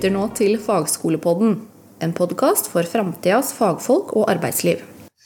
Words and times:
lytter 0.00 0.14
nå 0.16 0.30
til 0.32 0.54
Fagskolepodden, 0.56 1.58
en 2.00 2.12
podkast 2.16 2.70
for 2.72 2.88
framtidas 2.88 3.50
fagfolk 3.52 4.14
og 4.16 4.30
arbeidsliv. 4.32 4.78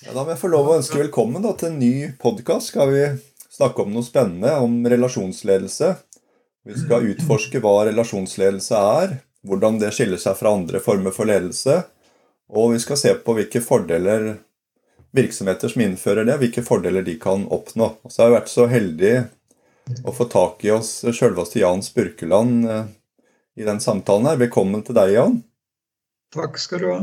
Ja, 0.03 0.11
da 0.11 0.25
må 0.25 0.33
jeg 0.33 0.41
få 0.41 0.49
lov 0.51 0.67
å 0.67 0.73
ønske 0.81 0.99
velkommen 0.99 1.45
da, 1.45 1.53
til 1.55 1.69
en 1.69 1.77
ny 1.79 2.09
podkast. 2.19 2.73
Skal 2.73 2.91
vi 2.91 3.05
snakke 3.55 3.85
om 3.85 3.93
noe 3.95 4.03
spennende 4.03 4.57
om 4.59 4.75
relasjonsledelse. 4.91 5.93
Vi 6.67 6.75
skal 6.81 7.07
utforske 7.13 7.61
hva 7.63 7.85
relasjonsledelse 7.87 8.81
er, 8.99 9.15
hvordan 9.47 9.79
det 9.79 9.93
skiller 9.95 10.19
seg 10.19 10.35
fra 10.41 10.57
andre 10.59 10.83
former 10.83 11.15
for 11.15 11.31
ledelse. 11.31 11.79
Og 12.51 12.75
vi 12.75 12.83
skal 12.83 12.99
se 12.99 13.15
på 13.15 13.39
hvilke 13.39 13.63
fordeler 13.63 14.27
virksomheter 15.15 15.71
som 15.71 15.87
innfører 15.87 16.27
det, 16.27 16.41
hvilke 16.43 16.67
fordeler 16.67 17.07
de 17.07 17.15
kan 17.23 17.47
oppnå. 17.47 17.93
Og 18.03 18.11
så 18.11 18.25
har 18.25 18.33
jeg 18.33 18.39
vært 18.41 18.55
så 18.57 18.67
heldig 18.75 19.15
å 20.03 20.19
få 20.19 20.27
tak 20.35 20.67
i 20.67 20.75
oss 20.75 20.97
sjølveste 21.15 21.63
Jan 21.63 21.87
Spurkeland 21.87 22.67
eh, 22.67 22.85
i 23.57 23.65
den 23.65 23.81
samtalen 23.81 24.27
her. 24.27 24.41
Velkommen 24.41 24.83
til 24.87 24.97
deg, 24.97 25.15
Jan. 25.15 25.39
Takk 26.35 26.59
skal 26.59 26.83
du 26.83 26.89
ha. 26.91 26.99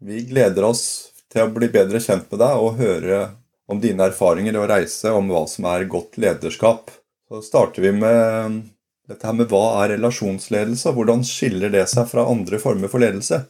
Vi 0.00 0.22
gleder 0.30 0.64
oss 0.68 0.84
til 1.32 1.44
å 1.44 1.52
bli 1.52 1.68
bedre 1.72 2.00
kjent 2.00 2.30
med 2.32 2.40
deg 2.40 2.62
og 2.62 2.78
høre 2.80 3.20
om 3.68 3.80
dine 3.82 4.08
erfaringer 4.08 4.56
og 4.56 4.70
reise 4.70 5.12
om 5.12 5.28
hva 5.28 5.44
som 5.50 5.68
er 5.68 5.88
godt 5.90 6.16
lederskap. 6.20 6.90
Så 7.28 7.42
starter 7.44 7.84
vi 7.84 7.92
med 7.92 8.62
dette 9.08 9.28
her 9.28 9.36
med 9.36 9.48
hva 9.52 9.82
er 9.82 9.94
relasjonsledelse, 9.96 10.88
og 10.90 11.00
hvordan 11.00 11.24
skiller 11.24 11.72
det 11.72 11.84
seg 11.90 12.08
fra 12.08 12.24
andre 12.28 12.60
former 12.60 12.92
for 12.92 13.04
ledelse? 13.04 13.42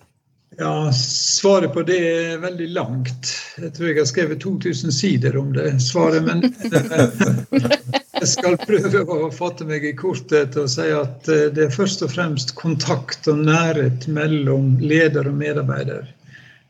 Ja, 0.58 0.90
Svaret 0.94 1.70
på 1.74 1.84
det 1.86 1.98
er 2.02 2.40
veldig 2.42 2.68
langt. 2.74 3.30
Jeg 3.60 3.70
tror 3.76 3.90
jeg 3.90 3.98
har 4.00 4.08
skrevet 4.10 4.42
2000 4.42 4.94
sider 4.94 5.38
om 5.38 5.52
det 5.54 5.76
svaret. 5.84 6.26
Men 6.26 6.42
Jeg 8.28 8.34
skal 8.34 8.58
prøve 8.60 9.14
å 9.24 9.30
fatte 9.32 9.64
meg 9.64 9.84
i 9.88 9.94
korthet 9.96 10.56
og 10.60 10.66
si 10.68 10.84
at 10.92 11.28
eh, 11.32 11.46
det 11.54 11.62
er 11.64 11.72
først 11.72 12.02
og 12.04 12.10
fremst 12.12 12.52
kontakt 12.58 13.28
og 13.32 13.38
nærhet 13.46 14.04
mellom 14.12 14.74
leder 14.84 15.30
og 15.30 15.38
medarbeider. 15.38 16.10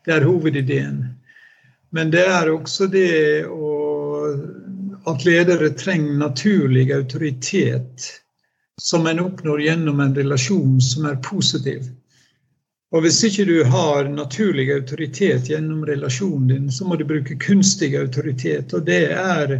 Det 0.06 0.14
er 0.14 0.27
hovedideen. 0.29 1.01
Men 1.91 2.12
det 2.14 2.23
er 2.31 2.53
også 2.53 2.86
det 2.92 3.48
å, 3.51 3.73
at 5.11 5.27
ledere 5.27 5.73
trenger 5.75 6.20
naturlig 6.20 6.92
autoritet 6.95 8.06
som 8.79 9.11
en 9.11 9.25
oppnår 9.25 9.64
gjennom 9.64 10.05
en 10.05 10.14
relasjon 10.14 10.79
som 10.84 11.11
er 11.11 11.19
positiv. 11.27 11.89
Og 12.95 13.03
Hvis 13.03 13.19
ikke 13.27 13.48
du 13.51 13.56
har 13.67 14.06
naturlig 14.09 14.70
autoritet 14.73 15.51
gjennom 15.51 15.83
relasjonen 15.91 16.47
din, 16.55 16.70
så 16.73 16.86
må 16.86 16.97
du 16.97 17.05
bruke 17.09 17.34
kunstig 17.42 17.97
autoritet. 17.98 18.73
Og 18.73 18.86
det 18.86 19.03
er 19.12 19.59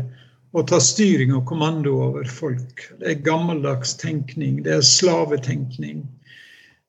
å 0.57 0.63
ta 0.65 0.79
styring 0.81 1.35
og 1.37 1.47
kommando 1.49 1.95
over 2.09 2.29
folk. 2.31 2.87
Det 3.01 3.11
er 3.13 3.25
gammeldags 3.27 3.97
tenkning, 4.01 4.63
det 4.65 4.79
er 4.79 4.87
slavetenkning. 4.87 6.07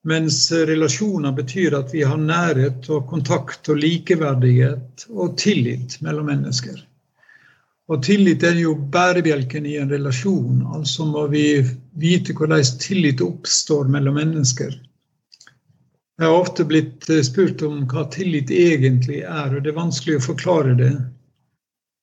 Mens 0.07 0.45
relasjoner 0.51 1.33
betyr 1.35 1.75
at 1.75 1.91
vi 1.93 2.05
har 2.07 2.19
nærhet 2.19 2.87
og 2.89 3.09
kontakt 3.09 3.67
og 3.69 3.81
likeverdighet 3.81 5.09
og 5.11 5.35
tillit 5.41 5.97
mellom 6.05 6.31
mennesker. 6.31 6.77
Og 7.89 8.03
tillit 8.05 8.43
er 8.45 8.59
jo 8.61 8.75
bærebjelken 8.93 9.65
i 9.65 9.75
en 9.81 9.89
relasjon. 9.91 10.61
Altså 10.77 11.07
må 11.09 11.25
vi 11.27 11.59
vite 11.99 12.35
hvordan 12.37 12.63
tillit 12.79 13.21
oppstår 13.25 13.89
mellom 13.91 14.15
mennesker. 14.21 14.77
Jeg 16.19 16.27
har 16.27 16.35
ofte 16.35 16.65
blitt 16.67 17.07
spurt 17.25 17.61
om 17.63 17.85
hva 17.89 18.05
tillit 18.13 18.51
egentlig 18.51 19.23
er, 19.23 19.55
og 19.55 19.63
det 19.63 19.71
er 19.71 19.79
vanskelig 19.79 20.19
å 20.19 20.27
forklare 20.29 20.75
det. 20.79 20.91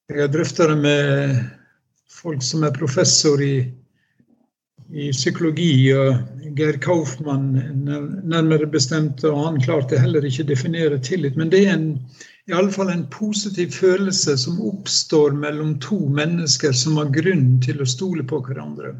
Jeg 0.06 0.20
har 0.22 0.28
drøfta 0.30 0.68
det 0.70 0.76
med 0.78 1.38
folk 2.14 2.44
som 2.46 2.62
er 2.62 2.74
professor 2.76 3.40
i, 3.42 3.56
i 4.94 5.08
psykologi, 5.10 5.90
og 5.98 6.52
Geir 6.54 6.78
Kaufmann 6.84 7.48
nærmere 8.22 8.68
bestemt, 8.70 9.24
og 9.26 9.40
han 9.40 9.58
klarte 9.64 9.98
heller 9.98 10.22
ikke 10.28 10.44
å 10.44 10.50
definere 10.52 11.00
tillit. 11.02 11.34
Men 11.34 11.50
det 11.50 11.64
er 11.64 11.74
en, 11.74 11.88
i 12.46 12.54
alle 12.54 12.70
fall 12.70 12.92
en 12.94 13.02
positiv 13.10 13.74
følelse 13.74 14.36
som 14.44 14.62
oppstår 14.70 15.34
mellom 15.34 15.74
to 15.82 15.98
mennesker 16.20 16.76
som 16.84 17.00
har 17.02 17.10
grunn 17.16 17.56
til 17.66 17.82
å 17.82 17.90
stole 17.96 18.22
på 18.30 18.38
hverandre. 18.46 18.94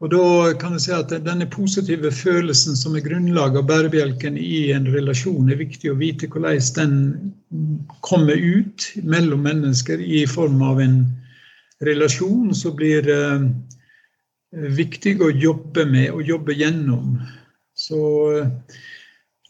Og 0.00 0.08
da 0.14 0.52
kan 0.56 0.72
jeg 0.76 0.84
si 0.86 0.92
at 0.96 1.12
Denne 1.26 1.46
positive 1.50 2.10
følelsen 2.14 2.76
som 2.78 2.94
er 2.96 3.04
grunnlaget 3.04 3.60
av 3.60 3.66
bærebjelken 3.68 4.38
i 4.40 4.70
en 4.72 4.88
relasjon, 4.88 5.50
er 5.50 5.60
viktig 5.60 5.92
å 5.92 5.98
vite 6.00 6.28
hvordan 6.32 6.60
den 6.78 6.94
kommer 8.06 8.38
ut 8.40 8.86
mellom 9.04 9.44
mennesker 9.44 10.00
i 10.00 10.24
form 10.30 10.62
av 10.64 10.80
en 10.80 11.02
relasjon 11.84 12.54
som 12.56 12.76
blir 12.76 13.08
eh, 13.12 13.44
viktig 14.80 15.18
å 15.20 15.30
jobbe 15.30 15.84
med 15.88 16.10
og 16.14 16.24
jobbe 16.28 16.56
gjennom. 16.56 17.20
Så 17.76 18.00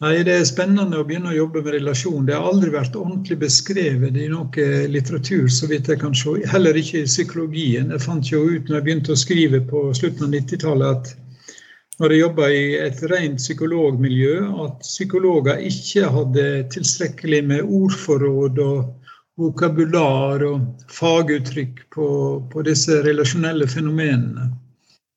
Nei, 0.00 0.22
Det 0.24 0.32
er 0.32 0.46
spennende 0.48 0.96
å 0.96 1.04
begynne 1.04 1.28
å 1.28 1.36
jobbe 1.36 1.60
med 1.60 1.74
relasjon. 1.74 2.24
Det 2.24 2.32
har 2.32 2.46
aldri 2.48 2.70
vært 2.72 2.94
ordentlig 2.96 3.36
beskrevet 3.42 4.14
i 4.16 4.28
noe 4.32 4.68
litteratur, 4.88 5.48
så 5.52 5.68
vidt 5.68 5.90
jeg 5.92 6.00
kan 6.00 6.14
se. 6.16 6.38
Heller 6.48 6.78
ikke 6.80 7.02
i 7.02 7.08
psykologien. 7.10 7.90
Jeg 7.92 8.00
fant 8.06 8.30
jo 8.30 8.46
ut 8.48 8.70
når 8.70 8.78
jeg 8.78 8.86
begynte 8.86 9.12
å 9.12 9.20
skrive 9.20 9.60
på 9.68 9.82
slutten 9.98 10.24
av 10.24 10.32
90-tallet, 10.38 11.02
at 11.02 12.00
når 12.00 12.14
jeg 12.14 12.22
jobba 12.22 12.48
i 12.48 12.62
et 12.80 13.02
rent 13.12 13.42
psykologmiljø, 13.42 14.38
at 14.64 14.80
psykologer 14.88 15.60
ikke 15.68 16.08
hadde 16.16 16.46
tilstrekkelig 16.72 17.42
med 17.52 17.68
ordforråd 17.68 18.64
og 18.64 19.10
vokabular 19.40 20.46
og 20.48 20.88
faguttrykk 20.96 21.84
på, 21.92 22.08
på 22.48 22.64
disse 22.64 23.02
relasjonelle 23.04 23.68
fenomenene. 23.68 24.48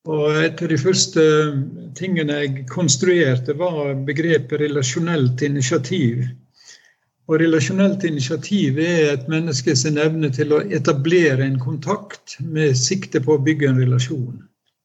Og 0.03 0.35
et 0.35 0.59
av 0.59 0.67
de 0.67 0.77
første 0.79 1.23
tingene 1.95 2.39
jeg 2.41 2.63
konstruerte, 2.67 3.55
var 3.55 3.93
begrepet 4.07 4.59
relasjonelt 4.59 5.41
initiativ. 5.47 6.25
Og 7.31 7.39
relasjonelt 7.39 8.03
initiativ 8.03 8.81
er 8.83 9.13
et 9.13 9.29
menneskes 9.31 9.85
evne 9.87 10.27
til 10.35 10.51
å 10.51 10.59
etablere 10.75 11.45
en 11.45 11.55
kontakt 11.59 12.35
med 12.43 12.75
sikte 12.75 13.21
på 13.23 13.37
å 13.37 13.43
bygge 13.45 13.69
en 13.69 13.79
relasjon. 13.79 14.41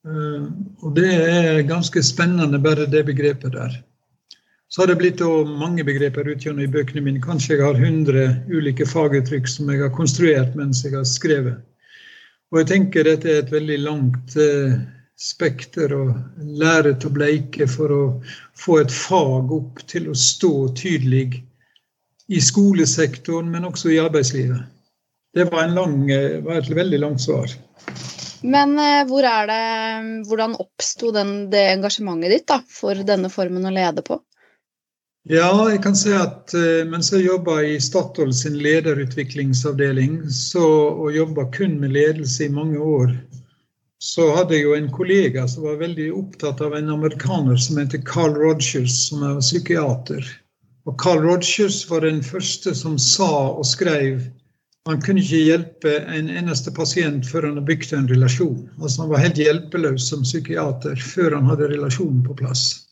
Eh, 0.07 0.45
og 0.87 0.95
det 0.95 1.11
er 1.11 1.67
ganske 1.67 2.03
spennende, 2.07 2.61
bare 2.63 2.87
det 2.87 3.03
begrepet 3.09 3.57
der. 3.57 3.75
Så 4.69 4.83
har 4.83 4.93
det 4.93 4.99
blitt 5.01 5.23
mange 5.59 5.83
begreper 5.83 6.29
utgjennom 6.29 6.63
i 6.63 6.71
bøkene 6.71 7.03
mine. 7.03 7.23
Kanskje 7.25 7.57
jeg 7.57 7.65
har 7.65 7.75
100 7.75 8.53
ulike 8.53 8.87
faguttrykk 8.87 9.49
som 9.51 9.73
jeg 9.73 9.83
har 9.83 9.91
konstruert 9.97 10.55
mens 10.55 10.85
jeg 10.85 10.95
har 10.95 11.09
skrevet. 11.09 11.59
Og 12.53 12.63
jeg 12.63 12.71
tenker 12.71 13.09
dette 13.09 13.33
er 13.33 13.43
et 13.43 13.53
veldig 13.53 13.81
langt 13.83 14.37
eh, 14.39 14.79
spekter 15.19 15.93
og 15.97 16.13
lære 16.39 16.95
til 17.03 17.13
bleike 17.15 17.67
for 17.71 17.95
å 17.95 18.03
få 18.59 18.81
et 18.85 18.95
fag 18.95 19.53
opp 19.55 19.83
til 19.91 20.11
å 20.13 20.17
stå 20.17 20.53
tydelig 20.79 21.43
i 22.29 22.41
skolesektoren, 22.45 23.49
men 23.51 23.67
også 23.67 23.91
i 23.95 24.01
arbeidslivet. 24.03 24.63
Det 25.35 25.49
var, 25.51 25.69
lang, 25.73 26.05
var 26.45 26.61
et 26.61 26.71
veldig 26.71 27.01
langt 27.03 27.25
svar. 27.25 27.51
Men 28.43 28.79
eh, 28.79 29.03
hvor 29.09 29.27
det, 29.27 29.63
hvordan 30.29 30.57
oppsto 30.63 31.11
det 31.15 31.65
engasjementet 31.75 32.33
ditt 32.33 32.49
da, 32.49 32.61
for 32.71 32.99
denne 33.07 33.31
formen 33.33 33.67
å 33.67 33.75
lede 33.75 34.05
på? 34.07 34.21
Ja, 35.29 35.51
jeg 35.69 35.83
kan 35.85 35.97
si 35.99 36.13
at 36.17 36.55
uh, 36.57 36.87
mens 36.89 37.11
jeg 37.13 37.27
jobba 37.27 37.59
i 37.67 37.75
Statoil 37.83 38.31
sin 38.33 38.55
lederutviklingsavdeling, 38.65 40.23
så, 40.33 40.65
og 40.95 41.13
jobba 41.13 41.45
kun 41.53 41.75
med 41.83 41.93
ledelse 41.93 42.47
i 42.47 42.55
mange 42.55 42.81
år, 42.81 43.13
så 43.99 44.29
hadde 44.37 44.55
jeg 44.55 44.65
jo 44.65 44.75
en 44.77 44.91
kollega 44.95 45.47
som 45.51 45.65
var 45.67 45.81
veldig 45.81 46.09
opptatt 46.15 46.61
av 46.63 46.77
en 46.79 46.91
amerikaner 46.95 47.59
som 47.59 47.81
heter 47.81 48.03
Carl 48.07 48.37
Rogers, 48.39 48.95
som 49.09 49.25
er 49.27 49.41
psykiater. 49.43 50.23
Og 50.87 50.95
Carl 51.03 51.25
Rogers 51.27 51.83
var 51.91 52.07
den 52.07 52.23
første 52.23 52.75
som 52.79 52.95
sa 53.03 53.31
og 53.51 53.67
skrev 53.67 54.23
han 54.89 55.03
kunne 55.05 55.21
ikke 55.21 55.45
hjelpe 55.45 55.91
en 56.09 56.31
eneste 56.33 56.73
pasient 56.73 57.27
før 57.29 57.45
han 57.45 57.59
hadde 57.59 57.69
bygd 57.69 57.91
en 57.93 58.07
relasjon. 58.09 58.63
Altså 58.81 59.03
Han 59.03 59.11
var 59.11 59.21
helt 59.21 59.41
hjelpeløs 59.43 60.07
som 60.09 60.23
psykiater 60.25 60.97
før 60.97 61.37
han 61.37 61.51
hadde 61.51 61.69
relasjonen 61.75 62.23
på 62.25 62.37
plass. 62.39 62.88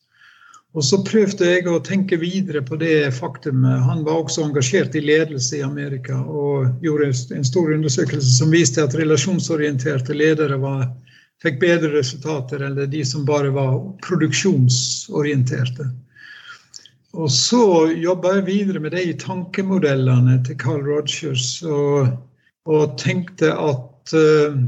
Og 0.77 0.85
så 0.85 0.99
prøvde 1.01 1.47
jeg 1.49 1.65
å 1.73 1.79
tenke 1.81 2.19
videre 2.21 2.61
på 2.65 2.77
det 2.77 3.09
faktumet. 3.17 3.81
Han 3.87 4.03
var 4.05 4.21
også 4.21 4.45
engasjert 4.45 4.97
i 4.99 5.01
ledelse 5.01 5.57
i 5.57 5.65
Amerika 5.65 6.19
og 6.21 6.85
gjorde 6.85 7.09
en 7.33 7.47
stor 7.49 7.73
undersøkelse 7.73 8.35
som 8.43 8.53
viste 8.53 8.85
at 8.85 8.97
relasjonsorienterte 8.99 10.17
ledere 10.17 10.59
var, 10.61 10.91
fikk 11.41 11.63
bedre 11.63 11.95
resultater 11.95 12.67
enn 12.67 12.77
de 12.93 13.05
som 13.09 13.25
bare 13.29 13.55
var 13.57 13.79
produksjonsorienterte. 14.05 15.89
Og 17.17 17.33
så 17.33 17.65
jobba 17.97 18.35
jeg 18.37 18.49
videre 18.51 18.83
med 18.85 18.93
de 18.93 19.15
tankemodellene 19.17 20.43
til 20.45 20.59
Carl 20.61 20.85
Rogers 20.85 21.63
og, 21.65 22.13
og 22.69 22.99
tenkte 23.01 23.55
at 23.57 24.13
uh, 24.13 24.59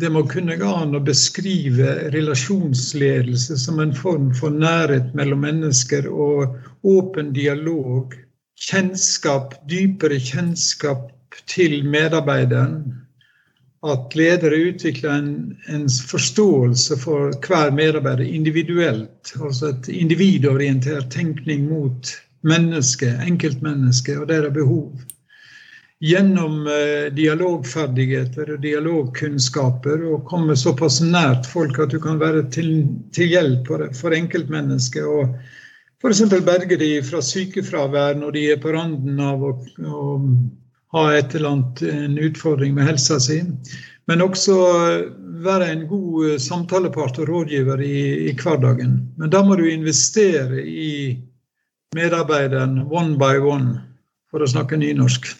det 0.00 0.10
må 0.12 0.22
kunne 0.28 0.58
gå 0.60 0.68
an 0.82 0.96
å 0.96 1.00
beskrive 1.04 1.92
relasjonsledelse 2.12 3.56
som 3.62 3.80
en 3.80 3.94
form 3.96 4.28
for 4.36 4.52
nærhet 4.52 5.14
mellom 5.16 5.44
mennesker 5.46 6.08
og 6.10 6.58
åpen 6.84 7.32
dialog. 7.36 8.12
Kjennskap, 8.60 9.54
dypere 9.70 10.20
kjennskap 10.20 11.10
til 11.48 11.82
medarbeideren. 11.84 13.02
at 13.86 14.14
ledere 14.18 14.56
utvikler 14.72 15.12
en, 15.12 15.56
en, 15.70 15.84
forståelse 16.10 16.96
for 16.98 17.30
hver 17.46 17.70
medarbeider 17.70 18.24
individuelt. 18.24 19.32
Altså 19.38 19.68
et 19.68 19.88
individorientert 19.88 21.10
tenkning 21.12 21.68
mot 21.68 22.10
mennesket, 22.42 23.20
enkeltmennesket 23.28 24.18
og 24.18 24.28
deres 24.32 24.54
behov. 24.56 24.90
Gjennom 26.04 26.66
eh, 26.68 27.06
dialogferdigheter 27.16 28.50
og 28.52 28.60
dialogkunnskaper 28.60 30.02
og 30.10 30.26
komme 30.28 30.56
såpass 30.58 30.98
nært 31.00 31.48
folk 31.48 31.78
at 31.80 31.94
du 31.94 32.00
kan 32.02 32.18
være 32.20 32.42
til, 32.52 32.84
til 33.16 33.32
hjelp 33.32 33.70
for, 33.70 33.86
for 33.96 34.16
enkeltmennesket. 34.16 35.06
og 35.08 35.38
F.eks. 36.04 36.20
berge 36.44 36.76
de 36.76 36.90
fra 37.00 37.22
sykefravær 37.24 38.18
når 38.20 38.36
de 38.36 38.42
er 38.52 38.60
på 38.60 38.74
randen 38.76 39.22
av 39.24 39.40
å, 39.40 39.54
å 39.88 40.02
ha 40.92 41.06
et 41.16 41.32
eller 41.34 41.54
annet, 41.54 41.82
en 41.88 42.20
utfordring 42.28 42.76
med 42.76 42.90
helsa 42.90 43.16
si. 43.22 43.40
Men 44.06 44.22
også 44.22 44.58
være 45.46 45.70
en 45.72 45.86
god 45.88 46.28
eh, 46.28 46.36
samtalepart 46.42 47.22
og 47.24 47.32
rådgiver 47.32 47.80
i, 47.80 48.28
i 48.28 48.36
hverdagen. 48.36 49.00
Men 49.16 49.32
da 49.32 49.40
må 49.44 49.56
du 49.56 49.64
investere 49.70 50.60
i 50.60 51.16
medarbeideren 51.96 52.82
one 52.92 53.16
by 53.16 53.40
one, 53.40 53.80
for 54.28 54.44
å 54.44 54.52
snakke 54.52 54.76
nynorsk. 54.76 55.32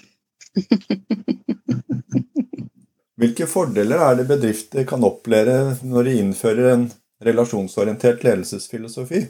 Hvilke 3.17 3.47
fordeler 3.49 4.03
er 4.05 4.19
det 4.19 4.27
bedrifter 4.29 4.85
kan 4.89 5.05
oppleve 5.07 5.77
når 5.89 6.09
de 6.09 6.17
innfører 6.21 6.67
en 6.75 6.85
relasjonsorientert 7.25 8.25
ledelsesfilosofi? 8.27 9.23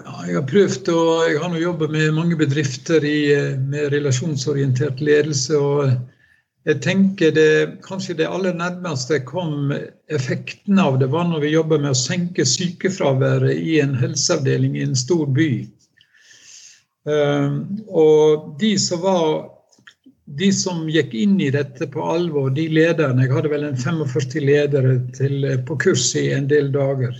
Ja, 0.00 0.14
jeg 0.26 0.38
har 0.38 0.46
prøvd 0.48 0.88
og 0.90 1.10
jeg 1.28 1.42
har 1.42 1.52
nå 1.52 1.60
jobbet 1.60 1.92
med 1.94 2.16
mange 2.16 2.38
bedrifter 2.40 3.04
i, 3.06 3.18
eh, 3.34 3.58
med 3.60 3.92
relasjonsorientert 3.92 5.04
ledelse. 5.04 5.58
og 5.58 5.92
jeg 6.64 6.80
tenker 6.80 7.30
det, 7.30 7.76
Kanskje 7.84 8.16
det 8.16 8.26
aller 8.26 8.54
nærmeste 8.56 9.20
kom 9.28 9.72
effekten 10.08 10.78
av 10.80 10.98
det, 10.98 11.10
var 11.12 11.28
når 11.28 11.44
vi 11.44 11.52
jobba 11.52 11.78
med 11.78 11.92
å 11.92 11.98
senke 11.98 12.46
sykefraværet 12.48 13.60
i 13.60 13.80
en 13.84 13.94
helseavdeling 14.00 14.76
i 14.76 14.86
en 14.88 14.96
stor 14.96 15.26
by. 15.26 15.68
Um, 17.04 17.84
og 17.88 18.56
de 18.60 18.78
som, 18.80 19.02
var, 19.04 19.53
de 20.26 20.52
som 20.52 20.88
gikk 20.88 21.14
inn 21.14 21.36
i 21.40 21.50
dette 21.52 21.86
på 21.92 22.02
alvor, 22.02 22.50
de 22.50 22.64
lederne 22.72 23.26
Jeg 23.26 23.34
hadde 23.34 23.50
vel 23.52 23.66
en 23.68 23.76
45 23.76 24.40
ledere 24.40 24.98
til, 25.16 25.44
på 25.66 25.76
kurs 25.76 26.06
i 26.16 26.30
en 26.32 26.48
del 26.48 26.72
dager. 26.72 27.16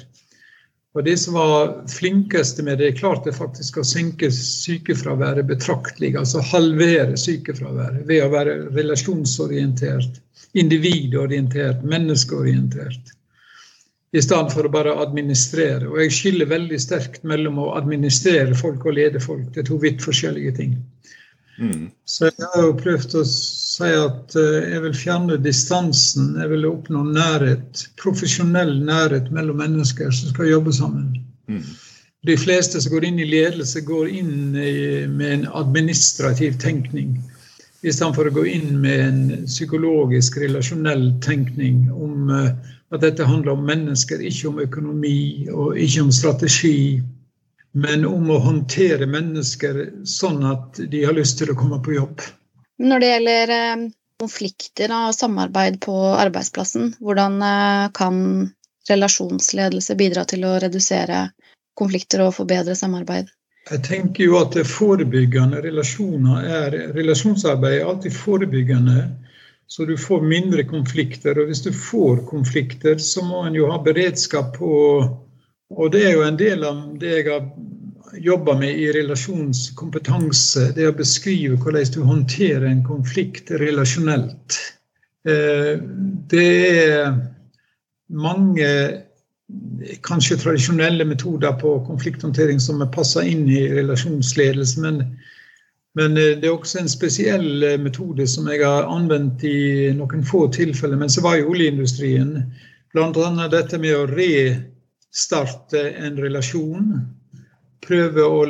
Og 0.95 1.05
De 1.05 1.17
som 1.19 1.35
var 1.35 1.73
flinkeste 1.91 2.62
med 2.62 2.79
det, 2.79 2.93
klarte 3.01 3.33
faktisk 3.35 3.81
å 3.81 3.85
senke 3.85 4.31
sykefraværet 4.31 5.49
betraktelig. 5.49 6.15
Altså 6.17 6.41
halvere 6.53 7.19
sykefraværet 7.19 8.06
ved 8.06 8.23
å 8.23 8.31
være 8.31 8.55
relasjonsorientert, 8.77 10.21
individorientert, 10.55 11.83
menneskeorientert. 11.83 13.11
I 14.15 14.23
stedet 14.23 14.55
for 14.55 14.69
å 14.69 14.71
bare 14.71 14.95
administrere. 15.03 15.91
Og 15.91 15.99
jeg 16.05 16.15
skiller 16.15 16.53
veldig 16.55 16.79
sterkt 16.79 17.27
mellom 17.27 17.59
å 17.59 17.73
administrere 17.75 18.55
folk 18.55 18.87
og 18.87 18.95
lede 18.95 19.21
folk. 19.21 19.49
Det 19.50 19.65
er 19.65 19.73
to 19.73 19.81
vidt 19.83 20.05
forskjellige 20.07 20.55
ting. 20.61 20.79
Mm. 21.59 21.91
Så 22.05 22.29
jeg 22.31 22.49
har 22.55 22.67
jo 22.67 22.75
prøvd 22.79 23.17
å 23.21 23.25
si 23.29 23.91
at 23.95 24.35
eh, 24.39 24.71
jeg 24.73 24.83
vil 24.87 24.97
fjerne 24.99 25.39
distansen. 25.43 26.35
Jeg 26.41 26.51
vil 26.51 26.67
oppnå 26.69 27.05
nærhet, 27.15 27.87
profesjonell 28.01 28.77
nærhet 28.85 29.31
mellom 29.35 29.61
mennesker 29.62 30.11
som 30.15 30.35
skal 30.35 30.51
jobbe 30.51 30.75
sammen. 30.75 31.12
Mm. 31.51 31.62
De 32.25 32.37
fleste 32.41 32.81
som 32.81 32.95
går 32.95 33.06
inn 33.11 33.21
i 33.21 33.29
ledelse, 33.29 33.85
går 33.85 34.09
inn 34.09 34.35
med 34.56 35.27
en 35.29 35.49
administrativ 35.53 36.56
tenkning. 36.62 37.19
I 37.85 37.93
stedet 37.93 38.17
for 38.17 38.31
å 38.31 38.33
gå 38.33 38.47
inn 38.49 38.79
med 38.81 39.00
en 39.05 39.19
psykologisk, 39.45 40.39
relasjonell 40.41 41.11
tenkning 41.25 41.85
om 41.93 42.31
eh, 42.33 42.55
at 42.95 43.03
dette 43.03 43.27
handler 43.29 43.59
om 43.59 43.67
mennesker, 43.69 44.23
ikke 44.25 44.49
om 44.49 44.62
økonomi 44.62 45.50
og 45.53 45.77
ikke 45.77 46.07
om 46.07 46.12
strategi 46.15 47.03
men 47.75 48.06
om 48.06 48.31
å 48.31 48.38
håndtere 48.38 49.06
mennesker 49.11 49.81
sånn 50.06 50.44
at 50.47 50.79
de 50.91 51.05
har 51.05 51.17
lyst 51.17 51.41
til 51.41 51.50
å 51.50 51.59
komme 51.59 51.81
på 51.82 51.97
jobb. 51.97 52.23
Når 52.82 53.03
det 53.03 53.09
gjelder 53.11 53.53
eh, 53.55 53.87
konflikter 54.23 54.94
og 54.94 55.15
samarbeid 55.17 55.81
på 55.82 55.94
arbeidsplassen, 56.15 56.93
hvordan 57.03 57.41
eh, 57.43 57.87
kan 57.97 58.21
relasjonsledelse 58.91 59.97
bidra 59.99 60.26
til 60.29 60.47
å 60.47 60.59
redusere 60.62 61.26
konflikter 61.79 62.23
og 62.23 62.37
forbedre 62.37 62.76
samarbeid? 62.79 63.32
Jeg 63.65 63.81
tenker 63.87 64.26
jo 64.26 64.38
at 64.43 64.56
forebyggende 64.69 65.62
relasjoner 65.65 66.44
er 66.44 66.75
Relasjonsarbeid 66.94 67.79
er 67.79 67.87
alltid 67.88 68.12
forebyggende, 68.12 69.06
så 69.67 69.87
du 69.88 69.97
får 69.97 70.26
mindre 70.29 70.67
konflikter. 70.69 71.41
Og 71.41 71.49
hvis 71.49 71.65
du 71.65 71.71
får 71.73 72.26
konflikter, 72.29 73.00
så 73.00 73.25
må 73.25 73.47
en 73.49 73.56
jo 73.56 73.71
ha 73.73 73.81
beredskap 73.82 74.53
på 74.59 74.75
og 75.72 75.93
det 75.94 76.02
er 76.08 76.19
jo 76.19 76.26
en 76.26 76.37
del 76.38 76.64
av 76.66 76.82
det 77.00 77.12
jeg 77.14 77.31
har 77.31 77.46
jobba 78.20 78.55
med 78.58 78.78
i 78.78 78.90
relasjonskompetanse. 78.93 80.72
Det 80.76 80.88
å 80.88 80.96
beskrive 80.96 81.58
hvordan 81.61 81.93
du 81.94 82.02
håndterer 82.06 82.66
en 82.69 82.84
konflikt 82.87 83.50
relasjonelt. 83.62 84.58
Eh, 85.28 85.81
det 86.31 86.49
er 86.69 87.16
mange 88.12 88.70
kanskje 90.06 90.38
tradisjonelle 90.40 91.05
metoder 91.05 91.56
på 91.61 91.76
konflikthåndtering 91.87 92.61
som 92.61 92.82
er 92.82 92.93
passa 92.93 93.25
inn 93.25 93.49
i 93.49 93.64
relasjonsledelse. 93.72 94.81
Men, 94.81 95.02
men, 95.99 96.16
eh, 96.16 96.37
det 96.38 96.49
er 96.49 96.55
også 96.55 96.82
en 96.82 96.93
spesiell 96.93 97.64
eh, 97.64 97.81
metode 97.81 98.28
som 98.31 98.49
jeg 98.52 98.64
har 98.64 98.88
anvendt 98.90 99.44
i 99.49 99.90
noen 99.96 100.25
få 100.26 100.46
tilfeller 100.55 101.00
mens 101.00 101.19
jeg 101.19 101.26
var 101.26 101.40
i 101.40 101.49
oljeindustrien. 101.49 102.38
Bl.a. 102.94 103.49
dette 103.50 103.81
med 103.82 103.96
å 103.96 104.06
re 104.06 104.34
starte 105.14 105.90
en 105.90 106.19
relasjon. 106.19 106.90
Prøve 107.84 108.25
å 108.25 108.43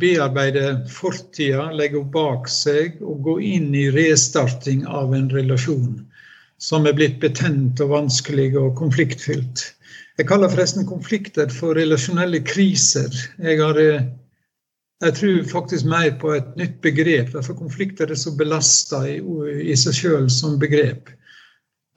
bearbeide 0.00 0.64
fortida, 0.90 1.68
legge 1.72 2.00
henne 2.00 2.12
bak 2.14 2.48
seg 2.50 2.98
og 3.06 3.22
gå 3.26 3.38
inn 3.54 3.70
i 3.74 3.88
restarting 3.94 4.84
av 4.86 5.14
en 5.14 5.28
relasjon 5.30 6.04
som 6.58 6.88
er 6.90 6.96
blitt 6.98 7.20
betent 7.22 7.78
og 7.84 7.92
vanskelig 7.92 8.50
og 8.58 8.72
konfliktfylt. 8.80 9.62
Jeg 10.18 10.26
kaller 10.26 10.50
forresten 10.50 10.88
konflikter 10.88 11.46
for 11.54 11.78
relasjonelle 11.78 12.40
kriser. 12.42 13.14
Jeg, 13.38 13.60
har, 13.62 13.78
jeg 13.78 15.14
tror 15.20 15.44
faktisk 15.52 15.86
mer 15.86 16.10
på 16.18 16.34
et 16.34 16.48
nytt 16.58 16.80
begrep. 16.82 17.30
for 17.38 17.54
Konflikter 17.54 18.10
er 18.10 18.18
så 18.18 18.34
belasta 18.34 19.04
i, 19.06 19.20
i 19.62 19.78
seg 19.78 19.94
sjøl 19.94 20.26
som 20.34 20.58
begrep 20.58 21.14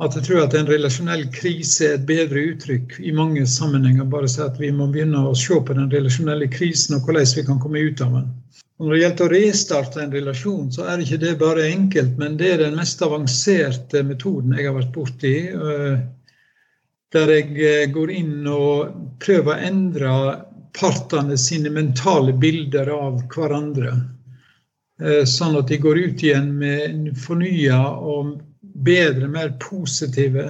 at 0.01 0.15
jeg 0.17 0.25
tror 0.25 0.45
at 0.47 0.55
en 0.57 0.69
relasjonell 0.69 1.27
krise 1.35 1.85
er 1.85 1.99
et 1.99 2.05
bedre 2.09 2.41
uttrykk 2.51 2.95
i 3.05 3.11
mange 3.13 3.43
sammenhenger. 3.47 4.07
Bare 4.09 4.29
si 4.31 4.41
at 4.41 4.57
vi 4.57 4.71
må 4.73 4.87
begynne 4.89 5.21
å 5.29 5.35
se 5.37 5.59
på 5.61 5.75
den 5.77 5.91
relasjonelle 5.93 6.47
krisen 6.49 6.97
og 6.97 7.05
hvordan 7.05 7.35
vi 7.37 7.43
kan 7.45 7.59
komme 7.61 7.83
ut 7.85 8.01
av 8.01 8.15
den. 8.17 8.31
Og 8.81 8.87
når 8.87 8.95
det 8.95 9.01
gjelder 9.03 9.27
å 9.27 9.33
restarte 9.35 10.01
en 10.01 10.15
relasjon, 10.15 10.71
så 10.73 10.87
er 10.89 11.03
ikke 11.03 11.21
det 11.21 11.35
bare 11.37 11.67
enkelt, 11.69 12.15
men 12.17 12.39
det 12.39 12.47
er 12.49 12.63
den 12.63 12.79
mest 12.79 13.03
avanserte 13.05 14.01
metoden 14.07 14.55
jeg 14.57 14.65
har 14.65 14.79
vært 14.79 14.95
borti. 14.95 15.35
Eh, 15.53 15.99
der 17.13 17.33
jeg 17.35 17.51
eh, 17.61 17.85
går 17.93 18.13
inn 18.15 18.47
og 18.49 18.95
prøver 19.21 19.53
å 19.53 19.67
endre 19.69 20.15
partene 20.73 21.37
sine 21.37 21.69
mentale 21.69 22.33
bilder 22.33 22.89
av 22.95 23.21
hverandre. 23.29 23.93
Eh, 24.97 25.27
sånn 25.29 25.59
at 25.61 25.69
de 25.69 25.77
går 25.83 26.01
ut 26.07 26.25
igjen 26.25 26.49
med 26.57 27.11
fornya 27.21 27.83
og 28.01 28.39
bedre, 28.73 29.27
mer 29.27 29.53
positive 29.61 30.47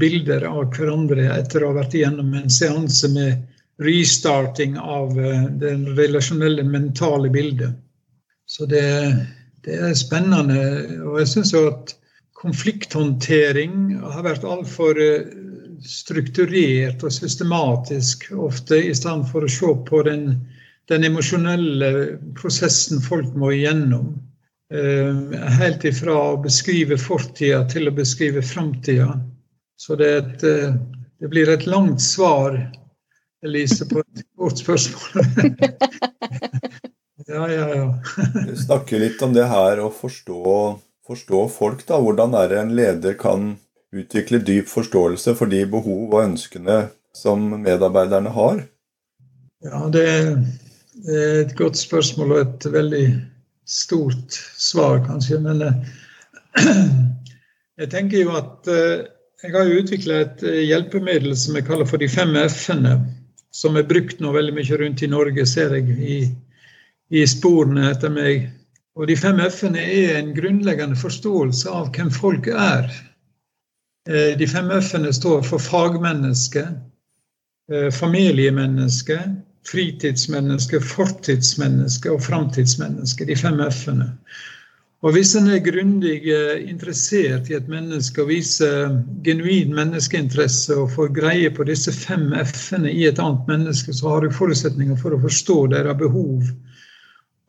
bilder 0.00 0.44
av 0.48 0.70
hverandre 0.74 1.26
etter 1.38 1.64
å 1.64 1.72
ha 1.72 1.80
vært 1.80 1.96
igjennom 1.98 2.34
en 2.36 2.52
seanse 2.52 3.08
med 3.14 3.42
restarting 3.82 4.76
av 4.78 5.18
eh, 5.18 5.46
det 5.60 5.74
relasjonelle, 5.98 6.62
mentale 6.62 7.30
bildet. 7.30 7.74
Så 8.46 8.66
det, 8.70 8.84
det 9.64 9.78
er 9.80 9.94
spennende. 9.98 10.60
Og 11.02 11.18
jeg 11.22 11.30
syns 11.32 11.54
jo 11.54 11.66
at 11.72 11.94
konflikthåndtering 12.38 13.96
har 14.02 14.26
vært 14.26 14.46
altfor 14.46 15.00
eh, 15.00 15.32
strukturert 15.84 17.02
og 17.04 17.12
systematisk 17.12 18.30
ofte, 18.36 18.78
i 18.78 18.94
stedet 18.94 19.26
for 19.32 19.44
å 19.44 19.50
se 19.50 19.72
på 19.88 20.04
den, 20.06 20.28
den 20.92 21.08
emosjonelle 21.10 21.90
prosessen 22.38 23.02
folk 23.04 23.34
må 23.36 23.52
igjennom. 23.56 24.14
Eh, 24.72 25.40
helt 25.58 25.84
ifra 25.84 26.14
å 26.32 26.36
beskrive 26.40 26.96
fortida 27.00 27.64
til 27.68 27.90
å 27.90 27.94
beskrive 27.94 28.42
framtida. 28.42 29.10
Så 29.76 29.96
det, 30.00 30.10
et, 30.16 30.44
eh, 30.48 30.72
det, 31.20 31.28
blir 31.28 31.50
et 31.52 31.66
langt 31.68 32.00
svar, 32.00 32.56
Elise, 33.44 33.84
på 33.90 34.00
et 34.00 34.24
kort 34.38 34.62
spørsmål. 34.62 35.26
ja, 37.28 37.44
ja, 37.52 37.66
ja. 37.76 37.88
Vi 38.46 38.56
snakker 38.64 39.04
litt 39.04 39.20
om 39.22 39.34
det 39.36 39.44
her 39.50 39.82
å 39.84 39.90
forstå, 39.92 40.56
forstå 41.06 41.42
folk. 41.52 41.84
da, 41.86 42.00
Hvordan 42.00 42.34
er 42.40 42.48
det 42.48 42.62
en 42.62 42.74
leder 42.78 43.18
kan 43.20 43.52
utvikle 43.94 44.40
dyp 44.40 44.72
forståelse 44.72 45.36
for 45.36 45.52
de 45.52 45.60
behov 45.70 46.08
og 46.08 46.22
ønskene 46.22 46.86
som 47.14 47.44
medarbeiderne 47.60 48.32
har? 48.32 48.64
Ja, 49.64 49.84
det 49.92 50.08
er 50.08 51.44
et 51.44 51.54
godt 51.58 51.76
spørsmål 51.76 52.32
og 52.32 52.42
et 52.46 52.66
veldig 52.72 53.06
stort 53.64 54.32
svar, 54.56 55.06
kanskje. 55.06 55.40
Men 55.40 55.62
eh, 55.62 55.74
Jeg 57.74 57.90
tenker 57.90 58.20
jo 58.22 58.36
at 58.38 58.68
eh, 58.70 59.06
jeg 59.42 59.50
har 59.50 59.70
utvikla 59.78 60.18
et 60.22 60.42
eh, 60.46 60.60
hjelpemiddel 60.68 61.34
som 61.36 61.56
jeg 61.58 61.66
kaller 61.66 61.88
for 61.90 61.98
de 61.98 62.06
fem 62.08 62.36
f-ene. 62.38 63.00
Som 63.54 63.78
er 63.78 63.86
brukt 63.86 64.20
nå 64.22 64.30
veldig 64.34 64.54
mye 64.54 64.78
rundt 64.78 65.02
i 65.02 65.10
Norge, 65.10 65.46
ser 65.46 65.74
jeg 65.74 65.96
i, 65.98 66.18
i 67.14 67.24
sporene 67.26 67.88
etter 67.90 68.12
meg. 68.14 68.46
Og 68.94 69.10
de 69.10 69.16
fem 69.18 69.42
f-ene 69.42 69.82
er 69.82 70.20
en 70.20 70.30
grunnleggende 70.36 70.98
forståelse 70.98 71.70
av 71.70 71.90
hvem 71.94 72.10
folk 72.14 72.46
er. 72.50 72.86
De 74.38 74.46
fem 74.50 74.70
f-ene 74.74 75.10
står 75.14 75.42
for 75.46 75.62
fagmenneske, 75.62 76.66
familiemenneske, 77.94 79.18
fritidsmenneske, 79.68 80.80
fortidsmenneske 80.80 82.12
og 82.12 82.22
framtidsmenneske. 82.24 83.26
De 83.28 83.36
fem 83.38 83.62
f-ene. 83.68 84.10
Og 85.04 85.12
hvis 85.12 85.34
en 85.36 85.50
er 85.52 85.60
grundig 85.60 86.22
eh, 86.32 86.62
interessert 86.64 87.50
i 87.50 87.56
et 87.58 87.66
menneske 87.68 88.22
og 88.22 88.30
viser 88.30 88.94
genuin 89.26 89.74
menneskeinteresse 89.76 90.78
og 90.80 90.94
får 90.94 91.10
greie 91.18 91.50
på 91.52 91.66
disse 91.68 91.92
fem 91.92 92.30
f-ene 92.40 92.88
i 92.88 93.04
et 93.10 93.20
annet 93.20 93.50
menneske, 93.50 93.92
så 93.92 94.14
har 94.14 94.24
du 94.24 94.32
forutsetninger 94.32 94.96
for 95.00 95.12
å 95.12 95.20
forstå 95.26 95.58
deres 95.74 96.00
behov 96.00 96.48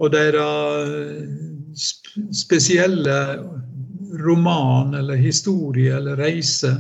og 0.04 0.12
deres 0.12 0.92
eh, 0.92 2.28
spesielle 2.36 3.16
roman 4.26 4.92
eller 5.00 5.16
historie 5.16 5.96
eller 5.96 6.20
reise. 6.20 6.74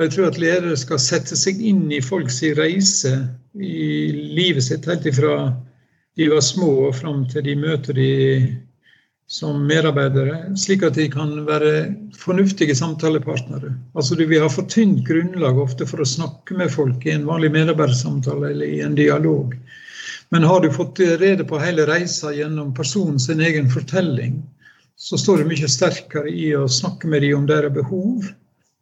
Jeg 0.00 0.14
tror 0.14 0.30
at 0.30 0.38
ledere 0.40 0.76
skal 0.80 1.00
sette 1.02 1.36
seg 1.36 1.60
inn 1.60 1.84
i 1.92 2.00
folks 2.00 2.40
reise 2.56 3.12
i 3.52 4.08
livet 4.38 4.64
sitt 4.64 4.88
helt 4.88 5.04
ifra 5.06 5.34
de 6.16 6.28
var 6.28 6.40
små 6.44 6.70
og 6.88 6.96
fram 6.96 7.26
til 7.28 7.44
de 7.44 7.56
møter 7.56 7.96
de 7.96 8.12
som 9.32 9.62
medarbeidere, 9.64 10.50
slik 10.60 10.82
at 10.84 10.98
de 10.98 11.06
kan 11.12 11.30
være 11.46 11.70
fornuftige 12.20 12.74
samtalepartnere. 12.76 13.70
Altså 13.96 14.16
Vi 14.16 14.38
har 14.38 14.50
for 14.52 14.68
tynt 14.68 15.06
grunnlag 15.08 15.58
ofte 15.58 15.86
for 15.88 16.04
å 16.04 16.08
snakke 16.08 16.56
med 16.58 16.72
folk 16.72 17.06
i 17.06 17.14
en 17.14 17.24
vanlig 17.24 17.52
medarbeidersamtale 17.54 18.50
eller 18.50 18.66
i 18.66 18.80
en 18.84 18.94
dialog. 18.98 19.56
Men 20.32 20.44
har 20.44 20.60
du 20.60 20.70
fått 20.72 21.00
rede 21.00 21.44
på 21.44 21.60
hele 21.60 21.86
reisa 21.88 22.32
gjennom 22.32 22.74
personens 22.76 23.28
egen 23.28 23.70
fortelling, 23.70 24.42
så 24.96 25.16
står 25.16 25.40
du 25.40 25.48
mye 25.48 25.68
sterkere 25.68 26.28
i 26.28 26.52
å 26.56 26.68
snakke 26.68 27.08
med 27.08 27.24
dem 27.24 27.40
om 27.40 27.48
deres 27.48 27.72
behov 27.72 28.28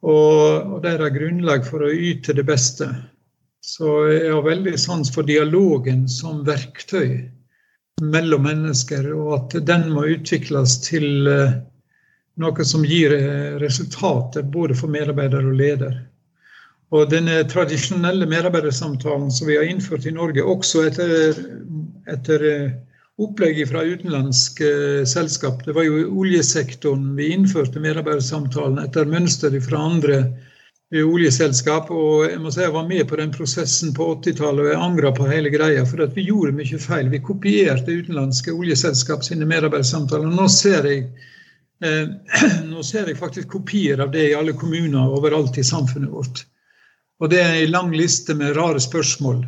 og, 0.01 0.73
og 0.73 0.77
deres 0.83 1.13
grunnlag 1.15 1.65
for 1.67 1.85
å 1.85 1.93
yte 1.93 2.35
det 2.37 2.45
beste. 2.47 2.89
Så 3.61 4.07
jeg 4.09 4.31
har 4.33 4.41
veldig 4.45 4.73
sans 4.81 5.11
for 5.13 5.27
dialogen 5.27 6.07
som 6.09 6.41
verktøy 6.47 7.21
mellom 8.01 8.47
mennesker, 8.47 9.11
og 9.13 9.33
at 9.35 9.57
den 9.67 9.91
må 9.93 10.07
utvikles 10.15 10.79
til 10.87 11.27
eh, 11.29 11.59
noe 12.41 12.65
som 12.65 12.85
gir 12.87 13.13
eh, 13.13 13.59
resultater 13.61 14.41
både 14.41 14.77
for 14.79 14.89
medarbeider 14.89 15.45
og 15.45 15.59
leder. 15.59 15.99
Og 16.91 17.05
denne 17.11 17.43
tradisjonelle 17.47 18.25
medarbeidersamtalen 18.27 19.29
som 19.31 19.47
vi 19.47 19.59
har 19.59 19.69
innført 19.69 20.07
i 20.09 20.15
Norge, 20.15 20.43
også 20.43 20.87
etter, 20.89 21.37
etter 22.09 22.47
eh, 22.49 22.71
opplegget 23.21 23.69
fra 23.69 23.83
utenlandske 23.83 24.69
selskap. 25.09 25.65
Det 25.65 25.75
var 25.77 25.85
jo 25.87 25.99
i 25.99 26.07
oljesektoren 26.23 27.11
vi 27.17 27.31
innførte 27.35 27.81
medarbeidersamtalen 27.83 28.81
etter 28.83 29.09
mønster 29.09 29.55
fra 29.63 29.83
andre 29.89 30.21
oljeselskap. 30.99 31.91
Og 31.93 32.27
jeg 32.27 32.39
må 32.43 32.51
si 32.51 32.63
jeg 32.63 32.75
var 32.75 32.87
med 32.89 33.07
på 33.09 33.19
den 33.19 33.33
prosessen 33.35 33.93
på 33.95 34.09
80-tallet, 34.17 34.65
og 34.65 34.71
jeg 34.73 34.81
angrer 34.87 35.15
på 35.15 35.29
hele 35.29 35.53
greia. 35.53 35.85
For 35.87 36.03
at 36.03 36.15
vi 36.17 36.27
gjorde 36.27 36.55
mye 36.57 36.81
feil. 36.81 37.11
Vi 37.13 37.23
kopierte 37.23 37.95
utenlandske 38.01 38.55
oljeselskap 38.55 39.23
sine 39.27 39.47
medarbeidersamtaler. 39.49 40.31
Nå 40.31 40.47
ser 40.51 40.89
jeg 40.89 41.05
eh, 41.85 42.11
nå 42.73 42.83
ser 42.87 43.11
jeg 43.11 43.21
faktisk 43.21 43.53
kopier 43.55 44.03
av 44.03 44.11
det 44.15 44.29
i 44.31 44.37
alle 44.37 44.57
kommuner 44.57 45.15
overalt 45.15 45.61
i 45.61 45.67
samfunnet 45.67 46.11
vårt. 46.11 46.45
Og 47.21 47.29
det 47.29 47.41
er 47.45 47.59
en 47.61 47.75
lang 47.75 47.91
liste 47.93 48.33
med 48.35 48.55
rare 48.57 48.81
spørsmål. 48.81 49.43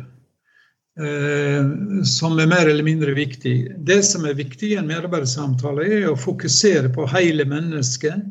Eh, 0.94 2.02
som 2.06 2.38
er 2.38 2.46
mer 2.46 2.68
eller 2.70 2.86
mindre 2.86 3.16
viktig. 3.16 3.56
Det 3.86 4.02
som 4.06 4.24
er 4.28 4.38
viktig 4.38 4.72
i 4.72 4.78
en 4.78 4.86
medarbeidersamtale, 4.86 5.88
er 5.90 6.08
å 6.12 6.18
fokusere 6.18 6.92
på 6.94 7.08
hele 7.10 7.46
mennesket 7.50 8.22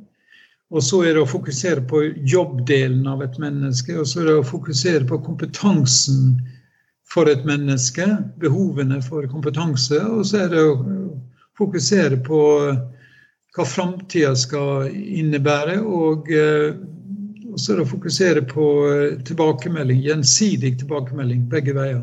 og 0.73 0.81
så 0.81 1.03
er 1.05 1.13
det 1.13 1.21
å 1.21 1.29
fokusere 1.29 1.83
på 1.85 1.99
jobbdelen 2.33 3.05
av 3.09 3.21
et 3.21 3.35
menneske, 3.41 3.93
og 3.99 4.07
så 4.09 4.23
er 4.23 4.29
det 4.29 4.39
å 4.39 4.47
fokusere 4.47 5.05
på 5.09 5.19
kompetansen 5.21 6.39
for 7.13 7.29
et 7.29 7.43
menneske, 7.45 8.07
behovene 8.41 8.97
for 9.05 9.27
kompetanse, 9.29 9.99
og 10.01 10.25
så 10.25 10.45
er 10.45 10.49
det 10.49 10.63
å 10.65 10.73
fokusere 11.59 12.17
på 12.25 12.39
hva 13.53 13.67
framtida 13.69 14.33
skal 14.39 14.89
innebære, 14.89 15.77
og, 15.85 16.31
eh, 16.33 16.73
og, 17.51 17.59
så 17.61 17.75
er 17.75 17.83
det 17.83 17.85
å 17.85 17.93
fokusere 17.93 18.45
på 18.49 18.65
tilbakemelding, 19.29 20.01
gjensidig 20.01 20.79
tilbakemelding 20.81 21.45
begge 21.53 21.77
veier. 21.77 22.01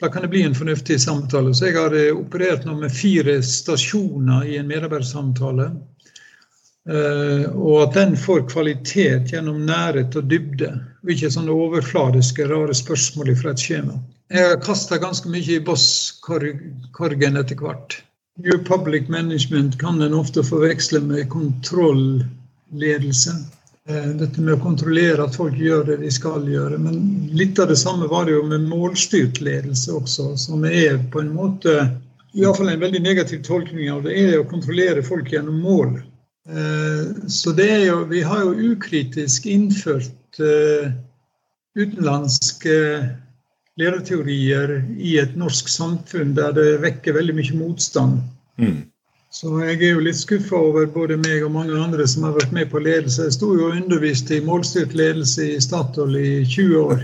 Da 0.00 0.08
kan 0.08 0.22
det 0.22 0.28
bli 0.28 0.42
en 0.42 0.54
fornuftig 0.54 1.00
samtale. 1.00 1.54
Så 1.54 1.66
jeg 1.66 1.78
har 1.78 1.94
eh, 1.96 2.14
operert 2.14 2.66
nå 2.66 2.76
med 2.78 2.94
fire 2.94 3.40
stasjoner 3.42 4.46
i 4.46 4.56
en 4.60 4.68
medarbeidersamtale. 4.70 5.70
Eh, 6.88 7.44
og 7.50 7.82
at 7.82 7.94
den 7.98 8.16
får 8.16 8.46
kvalitet 8.52 9.32
gjennom 9.32 9.66
nærhet 9.66 10.16
og 10.16 10.24
dybde, 10.30 10.70
og 11.02 11.10
ikke 11.12 11.30
sånne 11.34 11.52
overfladiske, 11.52 12.46
rare 12.48 12.74
spørsmål 12.76 13.34
fra 13.40 13.50
et 13.52 13.64
skjema. 13.64 13.94
Jeg 14.32 14.44
har 14.44 14.62
kasta 14.62 15.00
ganske 15.02 15.28
mye 15.32 15.56
i 15.56 15.64
bosskorgen 15.64 17.36
etter 17.42 17.58
hvert. 17.58 17.90
New 18.38 18.58
Public 18.64 19.08
Management 19.10 19.80
kan 19.80 20.02
en 20.02 20.14
ofte 20.14 20.44
forveksle 20.46 21.00
med 21.02 21.28
kontrollledelse. 21.32 23.34
Eh, 23.88 24.08
dette 24.20 24.42
med 24.44 24.58
å 24.58 24.60
kontrollere 24.60 25.24
at 25.24 25.36
folk 25.38 25.56
gjør 25.56 25.86
det 25.88 25.94
de 26.02 26.10
skal 26.12 26.44
gjøre. 26.44 26.76
Men 26.82 26.98
litt 27.36 27.58
av 27.62 27.70
det 27.70 27.78
samme 27.80 28.08
var 28.10 28.26
det 28.28 28.34
jo 28.34 28.44
med 28.50 28.66
målstyrt 28.68 29.40
ledelse 29.40 29.94
også, 29.96 30.34
som 30.40 30.66
er 30.68 30.98
på 31.12 31.22
en 31.22 31.32
måte 31.32 31.78
Iallfall 32.36 32.68
en 32.68 32.82
veldig 32.82 33.00
negativ 33.00 33.40
tolkning 33.46 33.88
av 33.88 34.02
det, 34.04 34.12
er 34.12 34.34
å 34.36 34.48
kontrollere 34.50 35.00
folk 35.06 35.32
gjennom 35.32 35.62
mål. 35.64 35.94
Eh, 36.48 37.06
så 37.32 37.54
det 37.56 37.70
er 37.78 37.86
jo 37.86 38.02
Vi 38.10 38.20
har 38.28 38.44
jo 38.44 38.74
ukritisk 38.74 39.48
innført 39.48 40.40
eh, 40.42 40.92
utenlandske 41.78 42.76
lederteorier 43.80 44.82
i 44.98 45.16
et 45.22 45.32
norsk 45.38 45.68
samfunn 45.72 46.36
der 46.36 46.52
det 46.52 46.68
vekker 46.84 47.16
veldig 47.16 47.38
mye 47.40 47.56
motstand. 47.56 48.20
Mm. 48.60 48.82
Så 49.30 49.50
jeg 49.60 49.76
er 49.76 49.90
jo 49.92 50.04
litt 50.06 50.16
skuffa 50.16 50.56
over 50.56 50.86
både 50.92 51.18
meg 51.20 51.42
og 51.44 51.52
mange 51.52 51.76
andre 51.76 52.06
som 52.08 52.24
har 52.24 52.38
vært 52.38 52.54
med 52.56 52.70
på 52.72 52.80
ledelse. 52.80 53.26
Jeg 53.26 53.36
sto 53.36 53.50
jo 53.58 53.68
og 53.68 53.76
underviste 53.76 54.38
i 54.38 54.44
målstyrt 54.44 54.96
ledelse 54.96 55.50
i 55.52 55.58
Statoil 55.60 56.16
i 56.16 56.30
20 56.48 56.78
år 56.80 57.02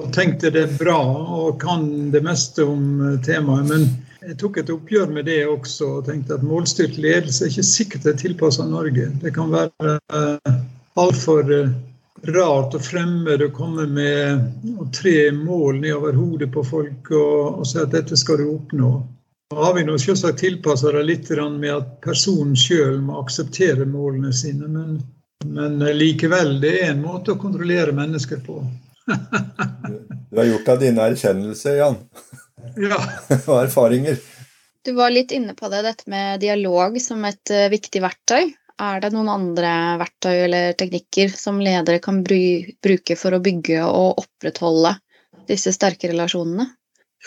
og 0.00 0.08
tenkte 0.16 0.50
det 0.54 0.62
er 0.64 0.78
bra 0.80 0.98
og 1.36 1.60
kan 1.62 1.84
det 2.14 2.22
meste 2.24 2.64
om 2.66 3.20
temaet. 3.26 3.68
Men 3.68 3.86
jeg 4.24 4.38
tok 4.40 4.58
et 4.60 4.72
oppgjør 4.72 5.12
med 5.14 5.28
det 5.28 5.44
også 5.48 5.92
og 5.98 6.08
tenkte 6.08 6.36
at 6.36 6.46
målstyrt 6.46 6.98
ledelse 7.00 7.46
er 7.46 7.52
ikke 7.52 7.68
sikkert 7.70 8.08
det 8.08 8.14
er 8.14 8.18
tilpassa 8.24 8.66
Norge. 8.68 9.06
Det 9.22 9.34
kan 9.36 9.52
være 9.52 9.94
uh, 10.16 10.58
altfor 11.00 11.54
uh, 11.54 11.70
rart 12.34 12.76
og 12.76 12.84
fremmed 12.84 13.44
å 13.44 13.52
komme 13.56 13.86
med 13.88 14.90
tre 14.96 15.30
mål 15.36 15.80
nedover 15.84 16.18
hodet 16.18 16.50
på 16.52 16.64
folk 16.66 17.14
og, 17.14 17.60
og 17.60 17.64
si 17.68 17.80
at 17.80 17.94
dette 17.94 18.18
skal 18.18 18.40
du 18.40 18.50
oppnå. 18.56 18.92
Nå 19.54 19.62
har 19.66 19.98
selvsagt 19.98 20.38
tilpassa 20.38 20.92
det 20.94 21.00
litt 21.02 21.30
med 21.58 21.72
at 21.74 21.88
personen 22.04 22.54
sjøl 22.54 23.00
må 23.02 23.16
akseptere 23.18 23.82
målene 23.82 24.30
sine, 24.32 24.68
men, 24.70 25.00
men 25.42 25.82
likevel, 25.98 26.60
det 26.62 26.76
er 26.84 26.92
en 26.92 27.02
måte 27.02 27.34
å 27.34 27.40
kontrollere 27.40 27.90
mennesker 27.90 28.44
på. 28.46 28.60
du 30.30 30.38
har 30.38 30.46
gjort 30.52 30.70
deg 30.70 30.84
dine 30.84 31.08
erkjennelser, 31.10 31.80
Jan. 31.82 31.98
Ja. 32.78 33.00
og 33.50 33.56
erfaringer. 33.64 34.22
Du 34.86 34.94
var 34.94 35.10
litt 35.10 35.34
inne 35.34 35.58
på 35.58 35.66
det, 35.68 35.82
dette 35.82 36.06
med 36.06 36.38
dialog 36.46 37.00
som 37.02 37.26
et 37.26 37.50
uh, 37.50 37.66
viktig 37.74 38.06
verktøy. 38.06 38.52
Er 38.80 39.02
det 39.02 39.10
noen 39.12 39.34
andre 39.34 39.72
verktøy 39.98 40.34
eller 40.46 40.78
teknikker 40.78 41.34
som 41.34 41.58
ledere 41.58 41.98
kan 41.98 42.22
bruke 42.22 43.18
for 43.18 43.34
å 43.34 43.42
bygge 43.42 43.82
og 43.82 44.22
opprettholde 44.22 44.94
disse 45.50 45.74
sterke 45.74 46.14
relasjonene? 46.14 46.70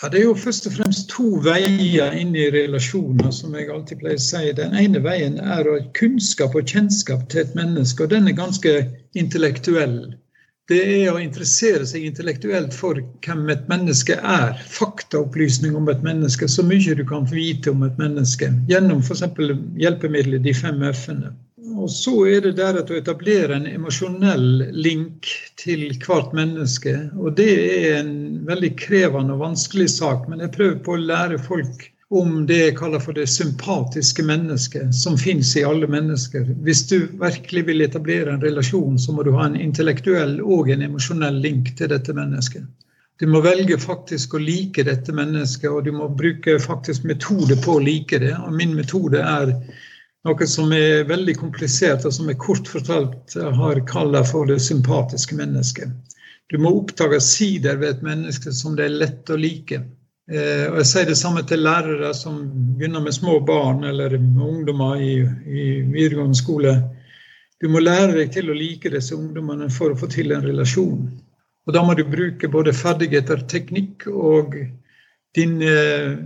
Ja, 0.02 0.08
Det 0.08 0.20
er 0.20 0.24
jo 0.24 0.34
først 0.34 0.66
og 0.66 0.72
fremst 0.74 1.08
to 1.12 1.28
veier 1.44 2.16
inn 2.18 2.34
i 2.34 2.48
relasjoner, 2.50 3.30
som 3.30 3.54
jeg 3.54 3.70
alltid 3.70 4.00
pleier 4.02 4.18
å 4.18 4.24
si. 4.24 4.42
Den 4.58 4.74
ene 4.74 5.02
veien 5.04 5.38
er 5.38 5.70
kunnskap 5.94 6.56
og 6.58 6.66
kjennskap 6.66 7.28
til 7.30 7.44
et 7.44 7.54
menneske, 7.54 8.02
og 8.02 8.10
den 8.10 8.26
er 8.28 8.38
ganske 8.40 8.74
intellektuell 9.14 10.16
det 10.72 10.78
er 10.80 11.10
å 11.12 11.20
interessere 11.20 11.84
seg 11.84 12.06
intellektuelt 12.08 12.72
for 12.72 12.96
hvem 12.96 13.50
et 13.52 13.66
menneske 13.68 14.14
er. 14.16 14.54
Faktaopplysning 14.72 15.74
om 15.76 15.90
et 15.92 16.00
menneske, 16.06 16.48
så 16.48 16.64
mye 16.64 16.94
du 16.96 17.02
kan 17.04 17.26
vite 17.28 17.74
om 17.74 17.82
et 17.84 17.98
menneske. 18.00 18.48
Gjennom 18.70 19.02
f.eks. 19.04 19.26
hjelpemiddelet 19.82 20.46
De 20.46 20.54
fem 20.56 20.80
f-ene. 20.88 21.34
Og 21.74 21.90
så 21.90 22.12
er 22.30 22.44
det 22.44 22.52
der 22.58 22.76
at 22.78 22.90
å 22.92 22.96
etablere 22.98 23.56
en 23.56 23.66
emosjonell 23.66 24.70
link 24.72 25.26
til 25.58 25.88
hvert 26.04 26.30
menneske. 26.36 26.94
Og 27.18 27.34
det 27.38 27.50
er 27.54 27.98
en 27.98 28.14
veldig 28.46 28.70
krevende 28.78 29.34
og 29.34 29.42
vanskelig 29.42 29.88
sak, 29.96 30.28
men 30.30 30.44
jeg 30.44 30.54
prøver 30.54 30.78
på 30.86 30.94
å 30.94 31.02
lære 31.02 31.40
folk 31.42 31.88
om 32.14 32.44
det 32.46 32.58
jeg 32.60 32.76
kaller 32.78 33.02
for 33.02 33.16
det 33.16 33.26
sympatiske 33.32 34.22
mennesket 34.22 34.94
som 34.94 35.16
fins 35.18 35.54
i 35.58 35.64
alle 35.66 35.88
mennesker. 35.90 36.46
Hvis 36.62 36.84
du 36.92 37.08
virkelig 37.20 37.64
vil 37.66 37.82
etablere 37.82 38.34
en 38.34 38.44
relasjon, 38.44 38.98
så 38.98 39.14
må 39.16 39.24
du 39.26 39.32
ha 39.34 39.48
en 39.48 39.58
intellektuell 39.58 40.36
og 40.44 40.70
en 40.70 40.84
emosjonell 40.86 41.40
link 41.42 41.72
til 41.78 41.90
dette 41.90 42.14
mennesket. 42.14 42.68
Du 43.22 43.26
må 43.30 43.40
velge 43.42 43.78
faktisk 43.78 44.34
å 44.34 44.42
like 44.42 44.84
dette 44.86 45.14
mennesket, 45.14 45.70
og 45.70 45.84
du 45.86 45.92
må 45.94 46.08
bruke 46.18 46.56
faktisk 46.62 47.06
metode 47.06 47.58
på 47.62 47.76
å 47.76 47.82
like 47.82 48.18
det. 48.22 48.34
Og 48.42 48.54
min 48.58 48.74
metode 48.74 49.22
er 49.22 49.54
noe 50.24 50.46
som 50.48 50.72
er 50.72 51.04
veldig 51.08 51.36
komplisert, 51.36 52.06
og 52.08 52.14
som 52.16 52.28
jeg 52.30 52.40
kort 52.40 52.68
fortalt 52.70 53.36
har 53.36 53.80
kalt 53.88 54.16
for 54.30 54.48
det 54.48 54.60
sympatiske 54.64 55.36
mennesket. 55.36 55.92
Du 56.52 56.58
må 56.60 56.74
oppdage 56.78 57.20
sider 57.24 57.76
ved 57.80 57.96
et 57.96 58.02
menneske 58.04 58.52
som 58.52 58.76
det 58.76 58.88
er 58.88 58.98
lett 59.02 59.30
å 59.32 59.38
like. 59.40 59.80
Eh, 60.30 60.66
og 60.70 60.78
Jeg 60.80 60.88
sier 60.88 61.08
det 61.08 61.18
samme 61.20 61.44
til 61.48 61.64
lærere 61.64 62.12
som 62.16 62.40
begynner 62.78 63.04
med 63.04 63.16
små 63.16 63.38
barn 63.44 63.84
eller 63.84 64.16
ungdommer 64.16 65.00
i, 65.00 65.14
i 65.44 65.64
videregående 65.82 66.40
skole. 66.40 66.74
Du 67.60 67.68
må 67.72 67.80
lære 67.80 68.16
deg 68.18 68.32
til 68.32 68.50
å 68.50 68.56
like 68.56 68.92
disse 68.92 69.16
ungdommene 69.16 69.70
for 69.72 69.92
å 69.92 69.98
få 69.98 70.08
til 70.12 70.32
en 70.36 70.44
relasjon. 70.44 71.08
Og 71.64 71.72
Da 71.72 71.80
må 71.84 71.96
du 71.96 72.04
bruke 72.04 72.48
både 72.52 72.76
ferdigheter, 72.76 73.40
teknikk 73.48 74.06
og 74.08 74.56
din 75.36 75.60
eh, 75.64 76.16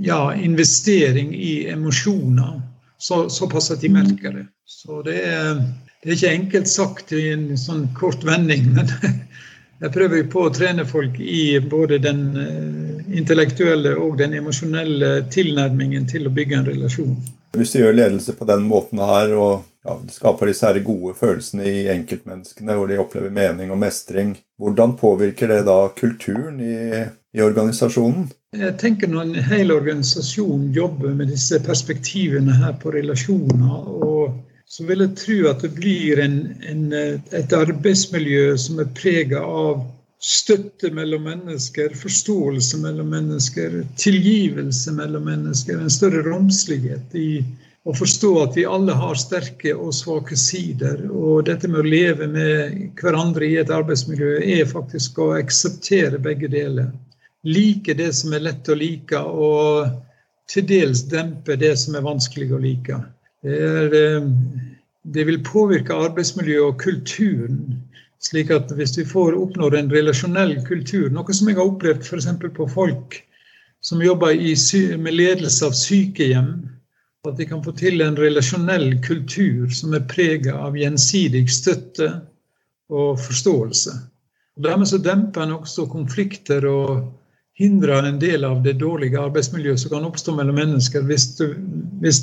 ja, 0.00 0.20
investering 0.32 1.34
i 1.36 1.68
emosjoner 1.72 2.60
så, 3.02 3.30
såpass 3.30 3.70
at 3.70 3.80
de 3.80 3.88
merker 3.88 4.32
det. 4.32 4.46
Så 4.66 5.02
det 5.02 5.16
er, 5.26 5.56
det 6.02 6.10
er 6.10 6.16
ikke 6.16 6.36
enkelt 6.36 6.70
sagt 6.70 7.12
i 7.16 7.32
en 7.32 7.48
sånn 7.58 7.88
kort 7.98 8.22
vending, 8.26 8.68
men 8.76 8.92
jeg 9.82 9.94
prøver 9.94 10.28
på 10.30 10.44
å 10.46 10.52
trene 10.54 10.86
folk 10.86 11.18
i 11.18 11.58
både 11.66 11.98
den 12.04 12.22
eh, 12.38 13.00
intellektuelle 13.18 13.96
og 13.98 14.20
den 14.22 14.36
emosjonelle 14.38 15.10
tilnærmingen 15.34 16.06
til 16.12 16.30
å 16.30 16.34
bygge 16.34 16.60
en 16.60 16.68
relasjon. 16.70 17.16
Hvis 17.58 17.74
du 17.74 17.80
gjør 17.82 17.98
ledelse 17.98 18.36
på 18.38 18.46
den 18.48 18.62
måten 18.70 19.02
her, 19.02 19.34
og 19.34 19.66
ja, 19.82 19.98
skaper 20.14 20.52
disse 20.52 20.70
her 20.70 20.78
gode 20.86 21.16
følelsene 21.18 21.66
i 21.66 21.82
enkeltmenneskene, 21.96 22.78
hvor 22.78 22.86
de 22.86 23.00
opplever 23.02 23.34
mening 23.34 23.74
og 23.74 23.82
mestring, 23.82 24.36
hvordan 24.62 24.94
påvirker 25.00 25.50
det 25.50 25.64
da 25.66 25.80
kulturen 25.98 26.62
i, 26.62 27.02
i 27.34 27.42
organisasjonen? 27.42 28.30
Jeg 28.52 28.74
tenker 28.80 29.08
Når 29.08 29.22
en 29.22 29.44
hel 29.48 29.72
organisasjon 29.72 30.66
jobber 30.76 31.14
med 31.16 31.30
disse 31.32 31.56
perspektivene 31.64 32.52
her 32.58 32.74
på 32.82 32.92
relasjoner 32.92 33.86
så 34.72 34.84
vil 34.88 35.04
jeg 35.04 35.16
tro 35.20 35.36
at 35.50 35.64
det 35.64 35.70
blir 35.76 36.20
en, 36.20 36.36
en, 36.68 36.84
et 37.36 37.52
arbeidsmiljø 37.52 38.54
som 38.60 38.78
er 38.80 38.88
prega 38.96 39.40
av 39.44 39.82
støtte 40.22 40.88
mellom 40.96 41.26
mennesker, 41.28 41.92
forståelse 41.98 42.80
mellom 42.80 43.10
mennesker, 43.12 43.82
tilgivelse 44.00 44.94
mellom 44.96 45.26
mennesker, 45.28 45.76
en 45.76 45.92
større 45.92 46.22
romslighet 46.24 47.16
i 47.18 47.42
å 47.84 47.92
forstå 47.98 48.32
at 48.46 48.56
vi 48.56 48.64
alle 48.68 48.96
har 48.96 49.20
sterke 49.20 49.74
og 49.74 49.92
svake 49.98 50.38
sider. 50.40 51.04
Og 51.10 51.44
dette 51.48 51.68
med 51.68 51.82
å 51.82 51.92
leve 51.92 52.28
med 52.32 53.00
hverandre 53.00 53.48
i 53.48 53.58
et 53.60 53.72
arbeidsmiljø 53.74 54.38
er 54.56 54.68
faktisk 54.72 55.20
å 55.20 55.32
akseptere 55.40 56.22
begge 56.22 56.48
deler. 56.52 56.92
Like 57.42 57.94
det 57.98 58.12
som 58.14 58.34
er 58.36 58.44
lett 58.46 58.68
å 58.70 58.76
like, 58.78 59.18
og 59.18 59.90
til 60.50 60.66
dels 60.68 61.04
dempe 61.10 61.56
det 61.58 61.72
som 61.80 61.96
er 61.98 62.04
vanskelig 62.06 62.52
å 62.54 62.60
like. 62.62 62.98
Det, 63.42 63.56
er, 63.56 63.96
eh, 63.98 64.28
det 65.02 65.24
vil 65.26 65.42
påvirke 65.46 65.96
arbeidsmiljøet 66.08 66.68
og 66.68 66.78
kulturen. 66.82 67.64
slik 68.22 68.52
at 68.54 68.70
hvis 68.78 68.92
vi 68.94 69.02
får 69.02 69.34
oppnår 69.34 69.74
en 69.74 69.88
relasjonell 69.90 70.52
kultur, 70.62 71.08
noe 71.10 71.34
som 71.34 71.48
jeg 71.50 71.56
har 71.58 71.66
opplevd 71.66 72.04
f.eks. 72.06 72.28
på 72.54 72.66
folk 72.70 73.16
som 73.82 74.02
jobber 74.02 74.30
i, 74.30 74.54
med 74.96 75.16
ledelse 75.16 75.66
av 75.66 75.74
sykehjem, 75.74 76.52
at 77.26 77.36
de 77.38 77.46
kan 77.46 77.64
få 77.64 77.74
til 77.78 78.00
en 78.02 78.14
relasjonell 78.18 79.00
kultur 79.02 79.70
som 79.74 79.94
er 79.94 80.06
preget 80.06 80.54
av 80.54 80.78
gjensidig 80.78 81.48
støtte 81.50 82.08
og 82.90 83.18
forståelse. 83.22 83.96
Og 84.56 84.64
dermed 84.66 84.90
så 84.90 84.98
demper 85.02 85.42
en 85.42 85.56
også 85.58 85.88
konflikter 85.90 86.66
og 86.70 87.10
hindrer 87.58 88.06
en 88.08 88.18
del 88.18 88.44
av 88.44 88.62
det 88.64 88.72
dårlige 88.80 89.20
arbeidsmiljøet 89.20 89.80
som 89.80 89.92
kan 89.92 90.06
oppstå 90.08 90.34
mellom 90.36 90.56
mennesker. 90.56 91.04
Hvis, 91.08 91.26
du, 91.36 91.52
hvis 92.00 92.22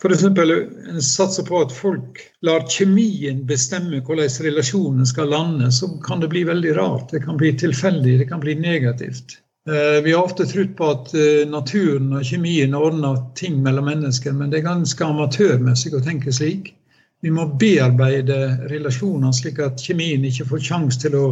f.eks. 0.00 0.24
en 0.24 1.02
satser 1.04 1.46
på 1.48 1.60
at 1.64 1.74
folk 1.74 2.22
lar 2.46 2.64
kjemien 2.72 3.44
bestemme 3.48 4.00
hvordan 4.06 4.32
relasjonen 4.46 5.06
skal 5.06 5.30
lande, 5.34 5.68
så 5.72 5.90
kan 6.06 6.24
det 6.24 6.32
bli 6.32 6.46
veldig 6.48 6.74
rart. 6.78 7.10
Det 7.12 7.22
kan 7.26 7.38
bli 7.40 7.52
tilfeldig, 7.60 8.18
det 8.22 8.28
kan 8.32 8.40
bli 8.40 8.56
negativt. 8.56 9.38
Eh, 9.68 10.02
vi 10.02 10.12
har 10.12 10.24
ofte 10.24 10.48
trodd 10.48 10.76
på 10.76 10.90
at 10.94 11.14
eh, 11.14 11.46
naturen 11.48 12.14
og 12.16 12.24
kjemien 12.24 12.74
ordner 12.74 13.20
ting 13.36 13.60
mellom 13.62 13.90
mennesker, 13.90 14.32
men 14.32 14.50
det 14.50 14.62
er 14.62 14.70
ganske 14.70 15.04
amatørmessig 15.04 15.92
å 15.94 16.04
tenke 16.04 16.32
slik. 16.32 16.72
Vi 17.20 17.28
må 17.30 17.44
bearbeide 17.60 18.38
relasjonene 18.72 19.34
slik 19.36 19.60
at 19.60 19.82
kjemien 19.84 20.24
ikke 20.24 20.48
får 20.48 20.64
sjanse 20.70 21.02
til 21.02 21.18
å 21.18 21.26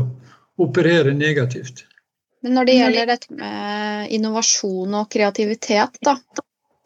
operere 0.61 1.14
negativt. 1.16 1.87
Men 2.42 2.55
når 2.55 2.68
det 2.68 2.77
gjelder 2.77 3.11
dette 3.11 3.35
med 3.35 4.12
innovasjon 4.14 4.94
og 5.01 5.09
kreativitet, 5.11 5.98
da. 6.07 6.18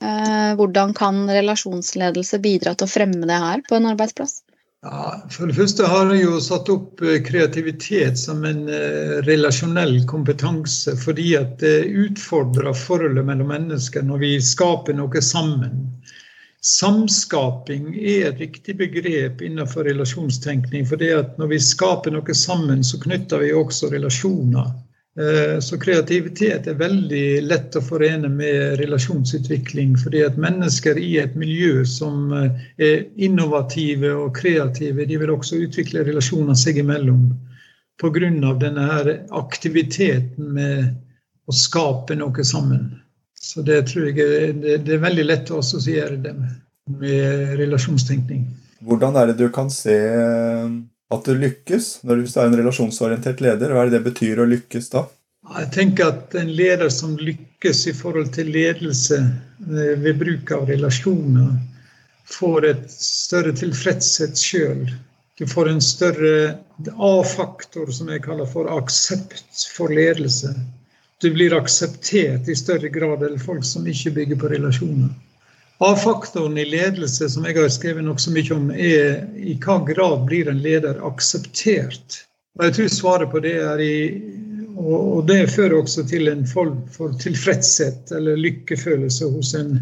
Eh, 0.03 0.55
hvordan 0.59 0.95
kan 0.99 1.27
relasjonsledelse 1.31 2.41
bidra 2.43 2.73
til 2.75 2.89
å 2.89 2.91
fremme 2.91 3.29
det 3.29 3.39
her 3.39 3.63
på 3.69 3.77
en 3.79 3.93
arbeidsplass? 3.93 4.41
Ja, 4.83 5.13
for 5.31 5.47
det 5.47 5.55
første 5.55 5.87
har 5.87 6.09
jeg 6.11 6.25
jo 6.25 6.41
satt 6.43 6.67
opp 6.73 7.05
eh, 7.07 7.21
kreativitet 7.23 8.19
som 8.19 8.43
en 8.49 8.65
eh, 8.67 9.21
relasjonell 9.29 10.01
kompetanse, 10.11 10.97
fordi 10.99 11.37
at 11.39 11.61
det 11.63 11.85
utfordrer 11.87 12.75
forholdet 12.75 13.29
mellom 13.29 13.53
mennesker 13.55 14.03
når 14.09 14.25
vi 14.25 14.33
skaper 14.43 14.99
noe 14.99 15.23
sammen. 15.23 15.85
Samskaping 16.67 17.93
er 17.95 18.33
et 18.33 18.43
viktig 18.43 18.75
begrep 18.79 19.41
innenfor 19.43 19.87
relasjonstenkning. 19.87 20.87
for 20.87 20.99
Når 21.39 21.49
vi 21.51 21.61
skaper 21.63 22.15
noe 22.15 22.35
sammen, 22.35 22.83
så 22.83 22.99
knytter 23.03 23.43
vi 23.43 23.53
også 23.55 23.91
relasjoner. 23.91 24.71
Eh, 25.19 25.61
så 25.61 25.77
kreativitet 25.79 26.67
er 26.67 26.77
veldig 26.81 27.43
lett 27.45 27.77
å 27.77 27.83
forene 27.85 28.31
med 28.33 28.79
relasjonsutvikling. 28.81 29.97
fordi 30.01 30.23
at 30.25 30.39
mennesker 30.41 30.97
i 30.99 31.19
et 31.19 31.35
miljø 31.37 31.85
som 31.85 32.33
eh, 32.33 32.63
er 32.79 33.05
innovative 33.17 34.15
og 34.15 34.37
kreative, 34.37 35.05
de 35.05 35.19
vil 35.21 35.35
også 35.35 35.61
utvikle 35.67 36.07
relasjoner 36.09 36.55
seg 36.55 36.81
imellom. 36.81 37.29
Pga. 38.01 38.55
denne 38.59 38.87
her 38.89 39.27
aktiviteten 39.31 40.55
med 40.55 40.95
å 41.47 41.53
skape 41.53 42.17
noe 42.17 42.45
sammen. 42.45 42.89
Så 43.37 43.63
det 43.63 43.93
tror 43.93 44.09
jeg 44.09 44.19
er, 44.19 44.53
det 44.79 44.95
er 44.95 45.03
veldig 45.03 45.25
lett 45.27 45.51
å 45.51 45.59
assosiere 45.59 46.17
det 46.17 46.33
med, 46.33 46.57
med 46.89 47.59
relasjonstenkning. 47.61 48.47
Hvordan 48.81 49.17
er 49.17 49.27
det 49.31 49.39
du 49.39 49.51
kan 49.53 49.71
se 49.71 49.99
at 51.13 51.27
du 51.29 51.35
lykkes 51.39 51.89
når 52.07 52.23
du 52.23 52.29
er 52.29 52.47
en 52.47 52.59
relasjonsorientert 52.61 53.43
leder? 53.45 53.73
Hva 53.73 53.85
er 53.85 53.91
det 53.91 54.01
det 54.01 54.07
betyr 54.11 54.43
å 54.43 54.49
lykkes 54.49 54.91
da? 54.95 55.07
Jeg 55.53 55.71
tenker 55.75 56.13
at 56.13 56.35
en 56.39 56.51
leder 56.55 56.91
som 56.93 57.17
lykkes 57.19 57.87
i 57.91 57.95
forhold 57.97 58.31
til 58.37 58.53
ledelse 58.55 59.19
eh, 59.21 59.95
ved 60.01 60.21
bruk 60.21 60.53
av 60.55 60.69
relasjoner, 60.71 61.57
får 62.33 62.67
et 62.69 62.85
større 62.95 63.53
tilfredshet 63.59 64.39
sjøl. 64.39 64.87
Du 65.39 65.45
får 65.51 65.69
en 65.69 65.83
større 65.83 66.35
A-faktor, 66.95 67.91
som 67.93 68.09
jeg 68.13 68.23
kaller 68.25 68.49
for 68.49 68.71
aksept 68.71 69.67
for 69.75 69.93
ledelse. 69.93 70.55
Du 71.23 71.29
blir 71.35 71.55
akseptert 71.57 72.49
i 72.49 72.57
større 72.59 72.89
grad 72.95 73.25
enn 73.27 73.39
folk 73.43 73.67
som 73.67 73.87
ikke 73.87 74.15
bygger 74.17 74.41
på 74.41 74.53
relasjoner. 74.55 75.13
A-faktoren 75.83 76.59
i 76.59 76.65
ledelse, 76.65 77.29
som 77.29 77.47
jeg 77.47 77.57
har 77.59 77.71
skrevet 77.73 78.05
nokså 78.07 78.31
mye 78.35 78.55
om, 78.55 78.69
er 78.71 79.25
i 79.35 79.57
hva 79.65 79.81
grad 79.89 80.27
blir 80.29 80.51
en 80.51 80.61
leder 80.63 81.01
akseptert. 81.03 82.21
Og 82.59 82.69
jeg 82.69 82.77
tror 82.77 82.93
svaret 82.93 83.33
på 83.33 83.43
det 83.43 83.57
er 83.59 83.83
i 83.83 83.97
Og 84.73 85.27
det 85.29 85.51
fører 85.53 85.75
også 85.77 86.03
til 86.09 86.31
en 86.31 86.47
form 86.49 86.79
for 86.91 87.13
tilfredshet 87.21 88.09
eller 88.17 88.41
lykkefølelse 88.41 89.29
hos 89.35 89.53
en, 89.55 89.77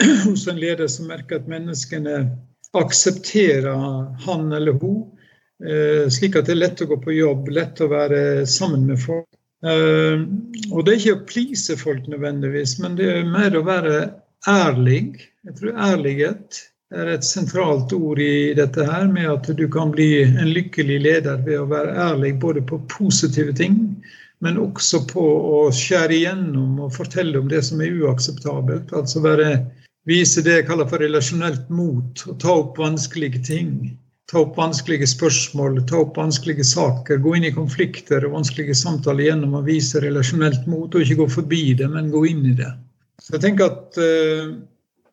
hos 0.28 0.46
en 0.48 0.60
leder 0.62 0.86
som 0.88 1.08
merker 1.10 1.40
at 1.40 1.48
menneskene 1.50 2.14
aksepterer 2.78 3.74
han 4.24 4.52
eller 4.52 4.78
hun, 4.78 5.02
eh, 5.66 6.06
slik 6.08 6.38
at 6.38 6.46
det 6.46 6.54
er 6.54 6.62
lett 6.62 6.84
å 6.86 6.88
gå 6.92 7.00
på 7.02 7.16
jobb, 7.16 7.50
lett 7.58 7.82
å 7.82 7.90
være 7.90 8.46
sammen 8.46 8.86
med 8.86 9.02
folk. 9.02 9.28
Eh, 9.66 10.22
og 10.70 10.86
det 10.86 10.94
er 10.94 11.00
ikke 11.00 11.18
å 11.18 11.26
please 11.34 11.76
folk 11.82 12.06
nødvendigvis, 12.06 12.78
men 12.84 12.94
det 13.00 13.10
er 13.18 13.28
mer 13.34 13.58
å 13.58 13.66
være 13.66 13.98
ærlig. 14.50 15.28
Jeg 15.44 15.56
tror 15.58 15.78
ærlighet 15.92 16.60
er 16.94 17.10
et 17.14 17.24
sentralt 17.26 17.92
ord 17.92 18.20
i 18.22 18.54
dette 18.56 18.84
her, 18.86 19.06
med 19.10 19.30
at 19.30 19.48
du 19.58 19.64
kan 19.68 19.92
bli 19.94 20.22
en 20.24 20.52
lykkelig 20.54 21.00
leder 21.06 21.40
ved 21.46 21.62
å 21.62 21.70
være 21.70 21.96
ærlig 22.10 22.34
både 22.42 22.62
på 22.68 22.78
positive 22.92 23.54
ting, 23.56 23.78
men 24.44 24.60
også 24.60 25.04
på 25.10 25.24
å 25.24 25.58
skjære 25.74 26.18
igjennom 26.18 26.78
og 26.84 26.94
fortelle 26.94 27.40
om 27.40 27.48
det 27.50 27.64
som 27.66 27.80
er 27.80 27.96
uakseptabelt. 28.04 28.92
Altså 28.92 29.24
være, 29.24 29.50
vise 30.08 30.44
det 30.44 30.60
jeg 30.60 30.68
kaller 30.70 30.88
for 30.90 31.02
relasjonelt 31.02 31.68
mot, 31.72 32.26
og 32.28 32.40
ta 32.44 32.58
opp 32.62 32.80
vanskelige 32.82 33.42
ting. 33.48 33.74
Ta 34.30 34.40
opp 34.40 34.56
vanskelige 34.56 35.06
spørsmål, 35.08 35.82
ta 35.88 35.98
opp 36.00 36.16
vanskelige 36.16 36.64
saker, 36.64 37.20
gå 37.20 37.34
inn 37.36 37.48
i 37.48 37.56
konflikter 37.56 38.24
og 38.24 38.38
vanskelige 38.38 38.76
samtaler 38.78 39.28
gjennom 39.28 39.58
å 39.58 39.64
vise 39.66 40.00
relasjonelt 40.04 40.64
mot, 40.70 40.88
og 40.94 41.00
ikke 41.04 41.20
gå 41.20 41.30
forbi 41.40 41.64
det, 41.80 41.90
men 41.92 42.12
gå 42.12 42.24
inn 42.30 42.46
i 42.48 42.56
det. 42.56 42.72
Så 43.24 43.36
jeg 43.36 43.44
tenker 43.46 43.70
at 43.72 43.96
uh, 43.96 44.52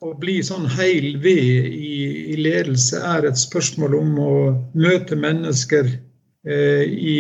å 0.04 0.14
bli 0.20 0.42
sånn 0.44 0.66
heil 0.68 1.16
ved 1.24 1.68
i, 1.72 1.92
i, 2.34 2.36
ledelse 2.36 3.00
er 3.00 3.28
et 3.30 3.40
spørsmål 3.40 3.96
om 4.02 4.18
å 4.20 4.34
møte 4.76 5.16
mennesker 5.16 5.88
uh, 5.88 6.84
i 6.84 7.16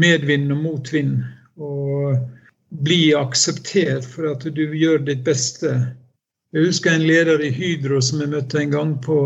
medvind 0.00 0.54
og 0.54 0.62
motvind. 0.64 1.20
Og 1.60 2.16
bli 2.84 3.12
akseptert 3.16 4.06
for 4.08 4.30
at 4.32 4.48
du 4.54 4.64
gjør 4.76 5.04
ditt 5.04 5.24
beste. 5.28 5.74
Jeg 6.56 6.70
husker 6.70 6.94
en 6.94 7.04
leder 7.04 7.42
i 7.44 7.52
Hydro 7.52 8.00
som 8.04 8.22
jeg 8.22 8.32
møtte 8.32 8.60
en 8.62 8.72
gang 8.72 8.96
på 9.04 9.18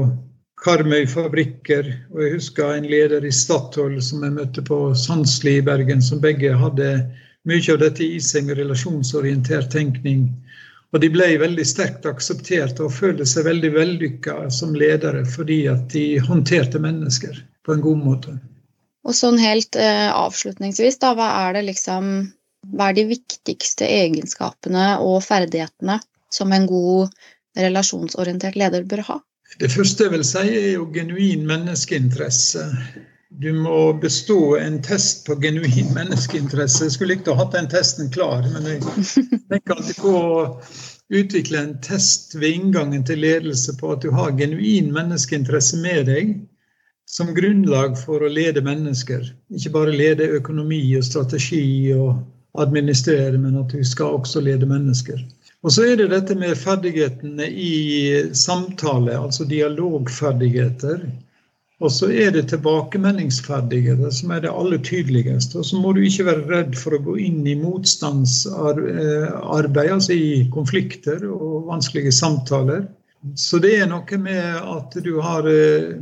Karmøy 0.62 1.06
fabrikker. 1.10 1.86
Og 2.10 2.22
jeg 2.24 2.36
husker 2.38 2.74
en 2.74 2.88
leder 2.90 3.22
i 3.26 3.30
Statoil 3.34 4.00
som 4.02 4.22
jeg 4.26 4.34
møtte 4.34 4.64
på 4.66 4.78
Sandsli 4.98 5.60
i 5.60 5.66
Bergen, 5.66 6.02
som 6.02 6.22
begge 6.22 6.54
hadde 6.58 6.90
mye 7.46 7.74
av 7.74 7.80
dette 7.82 8.06
i 8.06 8.18
seg 8.22 8.46
med 8.48 8.58
relasjonsorientert 8.58 9.70
tenkning. 9.74 10.28
Og 10.92 11.00
de 11.00 11.08
ble 11.12 11.26
veldig 11.40 11.64
sterkt 11.64 12.06
akseptert 12.08 12.80
og 12.84 12.92
følte 12.92 13.24
seg 13.28 13.46
veldig 13.48 13.70
vellykka 13.76 14.36
som 14.52 14.74
ledere 14.76 15.24
fordi 15.28 15.62
at 15.72 15.86
de 15.94 16.20
håndterte 16.20 16.80
mennesker 16.82 17.38
på 17.64 17.76
en 17.76 17.84
god 17.84 18.02
måte. 18.04 18.34
Og 19.08 19.16
sånn 19.16 19.40
helt 19.40 19.76
eh, 19.80 20.10
avslutningsvis, 20.12 21.00
da, 21.02 21.14
hva 21.18 21.30
er 21.46 21.58
det 21.58 21.66
liksom 21.72 22.14
Hva 22.76 22.92
er 22.92 22.94
de 22.94 23.08
viktigste 23.08 23.88
egenskapene 23.90 25.00
og 25.02 25.24
ferdighetene 25.26 25.96
som 26.30 26.52
en 26.54 26.68
god 26.70 27.10
relasjonsorientert 27.58 28.54
leder 28.54 28.84
bør 28.86 29.02
ha? 29.08 29.16
Det 29.58 29.72
første 29.72 30.06
jeg 30.06 30.12
vil 30.12 30.22
si, 30.24 30.44
er 30.46 30.68
jo 30.76 30.86
genuin 30.94 31.42
menneskeinteresse. 31.48 32.62
Du 33.40 33.52
må 33.52 33.92
bestå 33.92 34.56
en 34.56 34.82
test 34.82 35.26
på 35.26 35.34
genuin 35.40 35.94
menneskeinteresse. 35.94 36.84
Jeg 36.84 36.94
skulle 36.96 37.14
likt 37.14 37.30
å 37.32 37.36
ha 37.38 37.46
den 37.50 37.68
testen 37.72 38.10
klar, 38.12 38.44
men 38.52 38.66
jeg 38.68 38.82
tenker 39.50 39.76
alltid 39.76 40.00
på 40.02 40.12
å 40.12 40.42
utvikle 41.12 41.62
en 41.62 41.74
test 41.84 42.36
ved 42.36 42.58
inngangen 42.58 43.04
til 43.08 43.22
ledelse 43.24 43.74
på 43.80 43.94
at 43.94 44.04
du 44.04 44.12
har 44.14 44.36
genuin 44.38 44.92
menneskeinteresse 44.94 45.80
med 45.82 46.06
deg 46.10 46.34
som 47.08 47.32
grunnlag 47.36 47.98
for 48.00 48.24
å 48.24 48.30
lede 48.32 48.62
mennesker. 48.64 49.24
Ikke 49.52 49.74
bare 49.74 49.96
lede 49.96 50.30
økonomi 50.38 50.80
og 50.96 51.04
strategi 51.04 51.92
og 51.96 52.22
administrere, 52.62 53.38
men 53.40 53.58
at 53.60 53.72
du 53.72 53.82
skal 53.84 54.18
også 54.20 54.44
lede 54.44 54.68
mennesker. 54.68 55.20
Og 55.62 55.72
så 55.74 55.84
er 55.86 55.98
det 56.00 56.10
dette 56.10 56.34
med 56.38 56.58
ferdighetene 56.58 57.46
i 57.48 57.74
samtale, 58.36 59.14
altså 59.18 59.44
dialogferdigheter. 59.48 61.04
Og 61.82 61.90
så 61.90 62.12
er 62.14 62.30
det 62.34 62.44
tilbakemeldingsferdigheter 62.52 64.10
som 64.14 64.30
er 64.34 64.40
det 64.44 64.52
aller 64.54 64.78
tydeligste. 64.86 65.58
Og 65.58 65.64
så 65.66 65.80
må 65.82 65.92
du 65.96 66.00
ikke 66.06 66.28
være 66.28 66.48
redd 66.50 66.76
for 66.78 66.94
å 66.94 67.02
gå 67.02 67.16
inn 67.24 67.46
i 67.48 67.56
motstandsarbeid, 67.58 69.90
altså 69.96 70.12
i 70.14 70.46
konflikter 70.54 71.24
og 71.26 71.66
vanskelige 71.72 72.14
samtaler. 72.14 72.86
Så 73.38 73.58
det 73.62 73.80
er 73.80 73.90
noe 73.90 74.18
med 74.18 74.56
at 74.62 74.94
du 75.02 75.20
har 75.22 75.46
eh, 75.50 75.94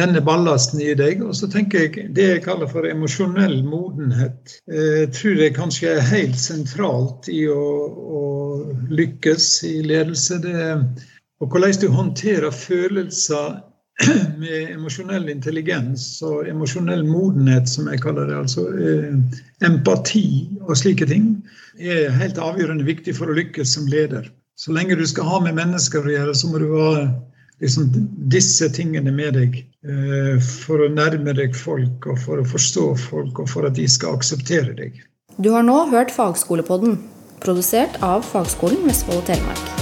denne 0.00 0.20
ballasten 0.26 0.80
i 0.82 0.94
deg. 0.98 1.22
Og 1.22 1.34
så 1.38 1.46
tenker 1.50 1.86
jeg 1.86 2.10
det 2.16 2.26
jeg 2.28 2.44
kaller 2.46 2.68
for 2.70 2.82
emosjonell 2.90 3.62
modenhet. 3.66 4.58
Jeg 4.66 5.06
eh, 5.06 5.10
tror 5.14 5.34
det 5.38 5.56
kanskje 5.58 5.94
er 5.94 6.10
helt 6.10 6.38
sentralt 6.38 7.30
i 7.30 7.46
å, 7.50 7.64
å 8.18 8.20
lykkes 8.90 9.64
i 9.70 9.82
ledelse. 9.86 10.42
Det 10.42 10.58
og 11.40 11.48
hvordan 11.48 11.72
du 11.80 11.88
håndterer 11.88 12.52
følelser 12.52 13.62
med 14.40 14.74
emosjonell 14.74 15.28
intelligens 15.32 16.04
og 16.26 16.48
emosjonell 16.48 17.02
modenhet, 17.06 17.68
som 17.68 17.88
jeg 17.90 18.02
kaller 18.04 18.30
det, 18.30 18.36
altså 18.38 18.66
eh, 18.72 19.40
empati 19.66 20.24
og 20.66 20.76
slike 20.80 21.08
ting, 21.10 21.32
er 21.80 22.12
helt 22.20 22.40
avgjørende 22.40 22.86
viktig 22.88 23.14
for 23.18 23.30
å 23.30 23.36
lykkes 23.36 23.76
som 23.76 23.88
leder. 23.90 24.28
Så 24.60 24.74
lenge 24.76 24.98
du 24.98 25.06
skal 25.08 25.28
ha 25.28 25.40
med 25.44 25.56
mennesker 25.56 26.04
å 26.04 26.14
gjøre, 26.14 26.36
så 26.36 26.50
må 26.50 26.60
du 26.60 26.68
ha 26.76 26.92
liksom 27.60 27.90
disse 28.32 28.68
tingene 28.76 29.12
med 29.12 29.36
deg 29.36 29.60
eh, 29.60 30.36
for 30.40 30.84
å 30.84 30.90
nærme 30.92 31.36
deg 31.36 31.56
folk, 31.56 32.08
og 32.08 32.20
for 32.24 32.40
å 32.40 32.48
forstå 32.48 32.86
folk, 33.08 33.40
og 33.40 33.52
for 33.52 33.68
at 33.68 33.76
de 33.78 33.88
skal 33.88 34.18
akseptere 34.20 34.76
deg. 34.76 35.00
Du 35.40 35.52
har 35.56 35.64
nå 35.64 35.82
hørt 35.92 36.12
Fagskolepodden, 36.12 36.98
produsert 37.44 38.00
av 38.04 38.24
Fagskolen 38.28 38.84
Vestfold 38.88 39.22
og 39.22 39.30
Telemark. 39.32 39.79